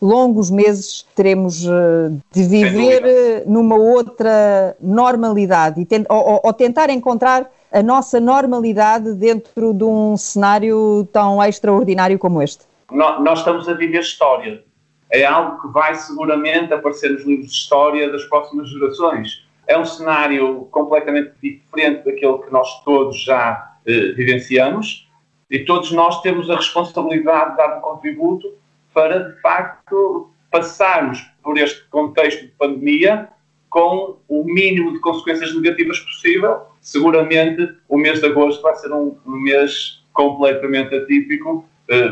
longos 0.00 0.50
meses 0.50 1.06
teremos 1.14 1.64
uh, 1.64 2.14
de 2.30 2.42
viver 2.42 3.44
numa 3.46 3.76
outra 3.76 4.76
normalidade 4.80 5.80
e 5.80 5.84
tent, 5.84 6.06
ou, 6.08 6.40
ou, 6.42 6.52
tentar 6.52 6.90
encontrar 6.90 7.50
a 7.72 7.82
nossa 7.82 8.20
normalidade 8.20 9.14
dentro 9.14 9.72
de 9.72 9.84
um 9.84 10.16
cenário 10.16 11.08
tão 11.10 11.42
extraordinário 11.42 12.18
como 12.18 12.42
este. 12.42 12.71
Nós 12.92 13.38
estamos 13.38 13.68
a 13.68 13.74
viver 13.74 14.00
história. 14.00 14.64
É 15.10 15.24
algo 15.24 15.60
que 15.60 15.68
vai 15.68 15.94
seguramente 15.94 16.72
aparecer 16.72 17.10
nos 17.10 17.24
livros 17.24 17.48
de 17.48 17.54
história 17.54 18.10
das 18.10 18.24
próximas 18.24 18.68
gerações 18.70 19.46
é 19.66 19.78
um 19.78 19.84
cenário 19.84 20.66
completamente 20.70 21.32
diferente 21.42 22.04
daquele 22.04 22.38
que 22.38 22.52
nós 22.52 22.82
todos 22.84 23.22
já 23.22 23.76
eh, 23.86 24.12
vivenciamos 24.12 25.08
e 25.50 25.60
todos 25.60 25.92
nós 25.92 26.20
temos 26.22 26.50
a 26.50 26.56
responsabilidade 26.56 27.52
de 27.52 27.56
dar 27.56 27.78
um 27.78 27.80
contributo 27.80 28.54
para, 28.92 29.30
de 29.30 29.40
facto, 29.40 30.30
passarmos 30.50 31.20
por 31.42 31.56
este 31.58 31.84
contexto 31.88 32.42
de 32.42 32.52
pandemia 32.52 33.28
com 33.70 34.18
o 34.28 34.44
mínimo 34.44 34.92
de 34.92 35.00
consequências 35.00 35.54
negativas 35.54 35.98
possível. 36.00 36.60
Seguramente 36.80 37.74
o 37.88 37.96
mês 37.96 38.20
de 38.20 38.26
agosto 38.26 38.60
vai 38.62 38.74
ser 38.76 38.92
um, 38.92 39.16
um 39.24 39.40
mês 39.40 40.04
completamente 40.12 40.94
atípico, 40.94 41.64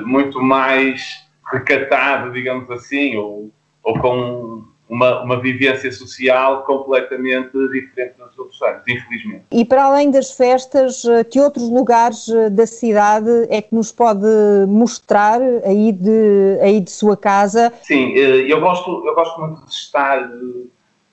muito 0.05 0.41
mais 0.41 1.29
recatado, 1.51 2.33
digamos 2.33 2.71
assim, 2.71 3.17
ou, 3.17 3.51
ou 3.83 3.99
com 3.99 4.65
uma, 4.91 5.23
uma 5.23 5.41
vivência 5.41 5.91
social 5.93 6.65
completamente 6.65 7.53
diferente 7.69 8.15
dos 8.19 8.37
outros 8.37 8.61
anos, 8.63 8.83
infelizmente. 8.89 9.45
E 9.53 9.65
para 9.65 9.85
além 9.85 10.11
das 10.11 10.33
festas, 10.33 11.05
eh, 11.05 11.23
que 11.23 11.41
outros 11.41 11.71
lugares 11.71 12.29
eh, 12.29 12.51
da 12.51 12.67
cidade 12.67 13.31
é 13.49 13.63
que 13.63 13.73
nos 13.73 13.93
pode 13.93 14.27
mostrar 14.67 15.41
aí 15.65 15.93
de, 15.93 16.59
aí 16.61 16.81
de 16.81 16.91
sua 16.91 17.17
casa? 17.17 17.73
Sim, 17.83 18.15
eh, 18.17 18.53
eu 18.53 18.61
gosto, 18.61 19.07
eu 19.07 19.15
gosto 19.15 19.41
muito 19.41 19.65
de 19.65 19.73
estar 19.73 20.29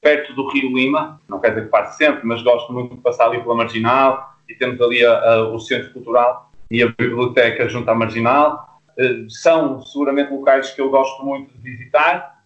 perto 0.02 0.34
do 0.34 0.50
Rio 0.50 0.76
Lima, 0.76 1.22
não 1.30 1.40
quer 1.40 1.50
dizer 1.50 1.66
que 1.66 1.70
passe 1.70 1.98
sempre, 1.98 2.26
mas 2.26 2.42
gosto 2.42 2.74
muito 2.74 2.96
de 2.96 3.02
passar 3.02 3.28
ali 3.28 3.42
pela 3.42 3.54
Marginal 3.54 4.34
e 4.50 4.56
temos 4.56 4.82
ali 4.82 5.06
a, 5.06 5.20
a, 5.20 5.50
o 5.50 5.60
Centro 5.60 5.94
Cultural 5.94 6.47
e 6.70 6.84
a 6.84 6.88
Biblioteca 6.88 7.68
junto 7.70 7.90
à 7.90 7.96
Marginal. 7.96 8.82
São 9.30 9.82
seguramente 9.82 10.32
locais 10.32 10.72
que 10.72 10.82
eu 10.82 10.90
gosto 10.90 11.24
muito 11.24 11.54
de 11.54 11.62
visitar 11.62 12.38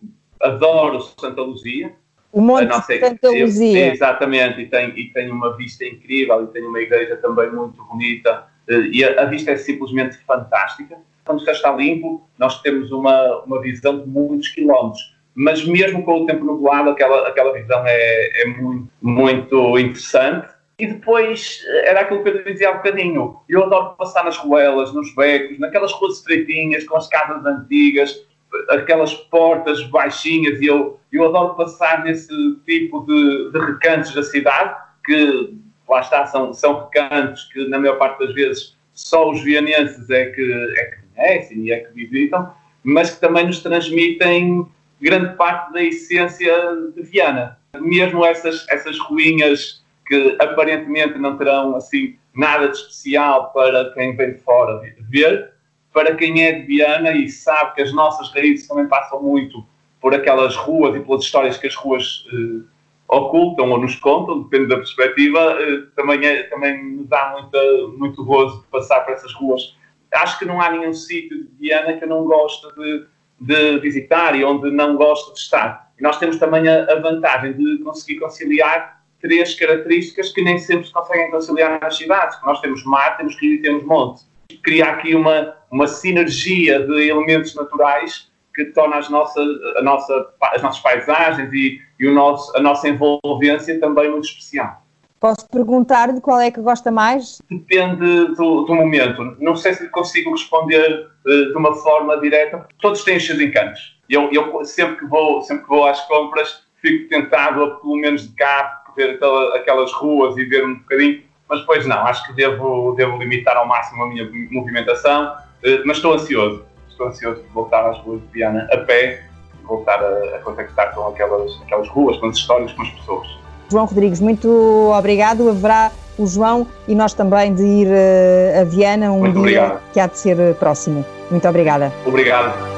adoro 0.42 1.00
Santa 1.02 1.42
Luzia. 1.42 1.94
O 2.32 2.42
Monte 2.42 2.66
nossa, 2.66 2.98
Santa 2.98 3.30
Luzia. 3.30 3.94
Exatamente, 3.94 4.62
e 4.62 4.68
tem, 4.68 4.90
e 4.98 5.10
tem 5.12 5.30
uma 5.30 5.56
vista 5.56 5.86
incrível, 5.86 6.44
e 6.44 6.48
tem 6.48 6.64
uma 6.64 6.80
igreja 6.80 7.18
também 7.18 7.52
muito 7.52 7.84
bonita, 7.86 8.46
eh, 8.68 8.90
e 8.92 9.04
a, 9.04 9.24
a 9.24 9.26
vista 9.26 9.52
é 9.52 9.58
simplesmente 9.58 10.18
fantástica. 10.26 10.98
Quando 11.26 11.48
está 11.50 11.72
limpo, 11.76 12.28
nós 12.38 12.62
temos 12.62 12.92
uma, 12.92 13.44
uma 13.44 13.62
visão 13.62 14.00
de 14.00 14.08
muitos 14.08 14.48
quilómetros, 14.50 15.16
mas 15.36 15.66
mesmo 15.66 16.04
com 16.04 16.24
o 16.24 16.26
tempo 16.26 16.44
nublado, 16.44 16.90
aquela, 16.90 17.28
aquela 17.28 17.54
visão 17.54 17.84
é, 17.86 18.42
é 18.42 18.48
muito, 18.48 18.90
muito 19.02 19.80
interessante. 19.80 20.48
E 20.82 20.88
depois, 20.88 21.64
eh, 21.68 21.90
era 21.90 22.02
aquilo 22.02 22.24
que 22.24 22.30
eu 22.30 22.44
dizia 22.44 22.70
há 22.70 22.72
um 22.72 22.78
bocadinho, 22.78 23.40
eu 23.48 23.64
adoro 23.64 23.96
passar 23.96 24.26
nas 24.26 24.36
ruelas, 24.36 24.92
nos 24.92 25.14
becos, 25.14 25.60
naquelas 25.60 25.92
ruas 25.92 26.18
estreitinhas, 26.18 26.86
com 26.86 26.98
as 26.98 27.08
casas 27.08 27.46
antigas, 27.46 28.26
aquelas 28.68 29.14
portas 29.14 29.84
baixinhas 29.84 30.60
e 30.60 30.66
eu, 30.66 31.00
eu 31.12 31.24
adoro 31.28 31.54
passar 31.54 32.04
nesse 32.04 32.34
tipo 32.66 33.06
de, 33.06 33.52
de 33.52 33.60
recantos 33.60 34.12
da 34.16 34.24
cidade, 34.24 34.76
que 35.06 35.54
lá 35.88 36.00
está, 36.00 36.26
são, 36.26 36.52
são 36.52 36.86
recantos 36.86 37.44
que 37.54 37.68
na 37.68 37.78
maior 37.78 38.00
parte 38.00 38.26
das 38.26 38.34
vezes 38.34 38.76
só 38.92 39.30
os 39.30 39.40
vianenses 39.44 40.10
é 40.10 40.32
que, 40.32 40.74
é 40.78 40.86
que 40.86 40.98
conhecem 41.16 41.58
e 41.60 41.72
é 41.72 41.82
que 41.82 41.94
visitam, 41.94 42.52
mas 42.84 43.12
que 43.12 43.22
também 43.22 43.46
nos 43.46 43.62
transmitem 43.62 44.66
grande 45.00 45.36
parte 45.36 45.74
da 45.74 45.84
essência 45.84 46.56
de 46.96 47.04
Viana. 47.04 47.60
Mesmo 47.80 48.26
essas, 48.26 48.68
essas 48.68 48.98
ruínas 48.98 49.81
que 50.12 50.36
aparentemente 50.42 51.18
não 51.18 51.38
terão 51.38 51.74
assim 51.74 52.18
nada 52.36 52.68
de 52.68 52.76
especial 52.76 53.50
para 53.54 53.94
quem 53.94 54.14
vem 54.14 54.36
fora 54.40 54.82
ver, 55.10 55.54
para 55.94 56.14
quem 56.16 56.44
é 56.44 56.52
de 56.52 56.68
Viana 56.68 57.14
e 57.14 57.30
sabe 57.30 57.76
que 57.76 57.82
as 57.82 57.94
nossas 57.94 58.30
raízes 58.34 58.68
também 58.68 58.90
passam 58.90 59.24
muito 59.24 59.66
por 60.02 60.14
aquelas 60.14 60.54
ruas 60.58 60.98
e 60.98 61.00
pelas 61.00 61.24
histórias 61.24 61.58
que 61.58 61.68
as 61.68 61.76
ruas 61.76 62.26
eh, 62.28 62.62
ocultam 63.08 63.72
ou 63.72 63.80
nos 63.80 63.96
contam, 63.96 64.44
depende 64.44 64.68
da 64.68 64.76
perspectiva, 64.76 65.40
eh, 65.62 65.84
também, 65.96 66.26
é, 66.26 66.44
também 66.44 66.84
me 66.84 67.04
dá 67.06 67.38
muita, 67.40 67.88
muito 67.98 68.26
gozo 68.26 68.64
de 68.64 68.68
passar 68.68 69.06
por 69.06 69.14
essas 69.14 69.34
ruas. 69.36 69.78
Acho 70.14 70.38
que 70.40 70.46
não 70.46 70.60
há 70.60 70.72
nenhum 70.72 70.94
sítio 70.94 71.46
de 71.46 71.50
Viana 71.58 71.94
que 71.94 72.04
eu 72.04 72.10
não 72.10 72.26
gosto 72.26 72.70
de, 72.76 73.06
de 73.40 73.80
visitar 73.80 74.38
e 74.38 74.44
onde 74.44 74.70
não 74.72 74.98
gosto 74.98 75.34
de 75.34 75.40
estar. 75.40 75.90
E 75.98 76.04
nós 76.04 76.20
temos 76.20 76.38
também 76.38 76.68
a, 76.68 76.84
a 76.84 77.00
vantagem 77.00 77.54
de 77.54 77.78
conseguir 77.78 78.20
conciliar 78.20 79.01
três 79.22 79.56
características 79.56 80.32
que 80.32 80.42
nem 80.42 80.58
sempre 80.58 80.88
se 80.88 80.94
conseguem 80.94 81.32
conciliar 81.32 81.80
nas 81.80 81.96
cidades. 81.96 82.38
Nós 82.44 82.60
temos 82.60 82.84
mar, 82.84 83.18
temos 83.18 83.40
rio 83.40 83.56
e 83.56 83.62
temos 83.62 83.84
monte 83.84 84.32
criar 84.64 84.92
aqui 84.92 85.16
uma, 85.16 85.56
uma 85.72 85.88
sinergia 85.88 86.80
de 86.86 87.10
elementos 87.10 87.56
naturais 87.56 88.30
que 88.54 88.66
torna 88.66 88.98
as 88.98 89.10
nossas, 89.10 89.48
a 89.78 89.82
nossa, 89.82 90.30
as 90.42 90.62
nossas 90.62 90.82
paisagens 90.82 91.52
e, 91.54 91.80
e 92.00 92.08
o 92.08 92.14
nosso, 92.14 92.56
a 92.56 92.62
nossa 92.62 92.88
envolvência 92.90 93.80
também 93.80 94.10
muito 94.10 94.26
especial. 94.26 94.82
Posso 95.20 95.48
perguntar 95.50 96.12
de 96.12 96.20
qual 96.20 96.40
é 96.40 96.50
que 96.50 96.60
gosta 96.60 96.92
mais? 96.92 97.42
Depende 97.50 98.34
do, 98.36 98.64
do 98.64 98.74
momento. 98.74 99.38
Não 99.40 99.56
sei 99.56 99.74
se 99.76 99.88
consigo 99.90 100.32
responder 100.32 101.08
uh, 101.26 101.52
de 101.52 101.56
uma 101.56 101.76
forma 101.76 102.20
direta. 102.20 102.68
Todos 102.82 103.04
têm 103.04 103.18
os 103.18 103.26
seus 103.26 103.40
encantos. 103.40 104.00
Eu, 104.10 104.30
eu 104.32 104.66
sempre, 104.66 104.98
que 104.98 105.06
vou, 105.06 105.42
sempre 105.44 105.64
que 105.64 105.70
vou 105.70 105.86
às 105.86 106.02
compras 106.08 106.64
fico 106.82 107.08
tentado 107.08 107.64
a, 107.64 107.80
pelo 107.80 107.96
menos 107.96 108.28
de 108.28 108.36
cá, 108.36 108.81
ver 108.96 109.12
aquela, 109.12 109.56
aquelas 109.56 109.92
ruas 109.94 110.38
e 110.38 110.46
ver 110.46 110.66
um 110.66 110.76
bocadinho 110.76 111.22
mas 111.52 111.60
depois 111.60 111.86
não, 111.86 111.98
acho 112.08 112.26
que 112.26 112.34
devo, 112.34 112.94
devo 112.96 113.18
limitar 113.18 113.58
ao 113.58 113.68
máximo 113.68 114.04
a 114.04 114.08
minha 114.08 114.28
movimentação, 114.50 115.34
eh, 115.62 115.82
mas 115.86 115.98
estou 115.98 116.14
ansioso, 116.14 116.64
estou 116.90 117.08
ansioso 117.08 117.42
de 117.42 117.50
voltar 117.50 117.90
às 117.90 117.98
ruas 118.00 118.22
de 118.22 118.28
Viana 118.28 118.70
a 118.72 118.78
pé 118.78 119.26
e 119.62 119.68
voltar 119.68 120.02
a, 120.02 120.38
a 120.38 120.40
contactar 120.40 120.96
com 120.96 121.10
aquelas, 121.10 121.52
aquelas 121.62 121.90
ruas, 121.90 122.16
com 122.18 122.28
as 122.28 122.38
histórias, 122.38 122.72
com 122.72 122.84
as 122.84 122.90
pessoas. 122.92 123.28
João 123.70 123.84
Rodrigues, 123.84 124.22
muito 124.22 124.50
obrigado. 124.98 125.50
Haverá 125.50 125.92
o 126.18 126.26
João 126.26 126.66
e 126.88 126.96
nós 126.96 127.14
também 127.14 127.54
de 127.54 127.64
ir 127.64 127.88
eh, 127.92 128.62
a 128.62 128.64
Viana 128.64 129.12
um 129.12 129.20
muito 129.20 129.34
dia 129.34 129.42
obrigado. 129.42 129.82
que 129.92 130.00
há 130.00 130.08
de 130.08 130.18
ser 130.18 130.56
próximo. 130.56 131.06
Muito 131.30 131.46
obrigada. 131.50 131.92
Obrigado. 132.06 132.71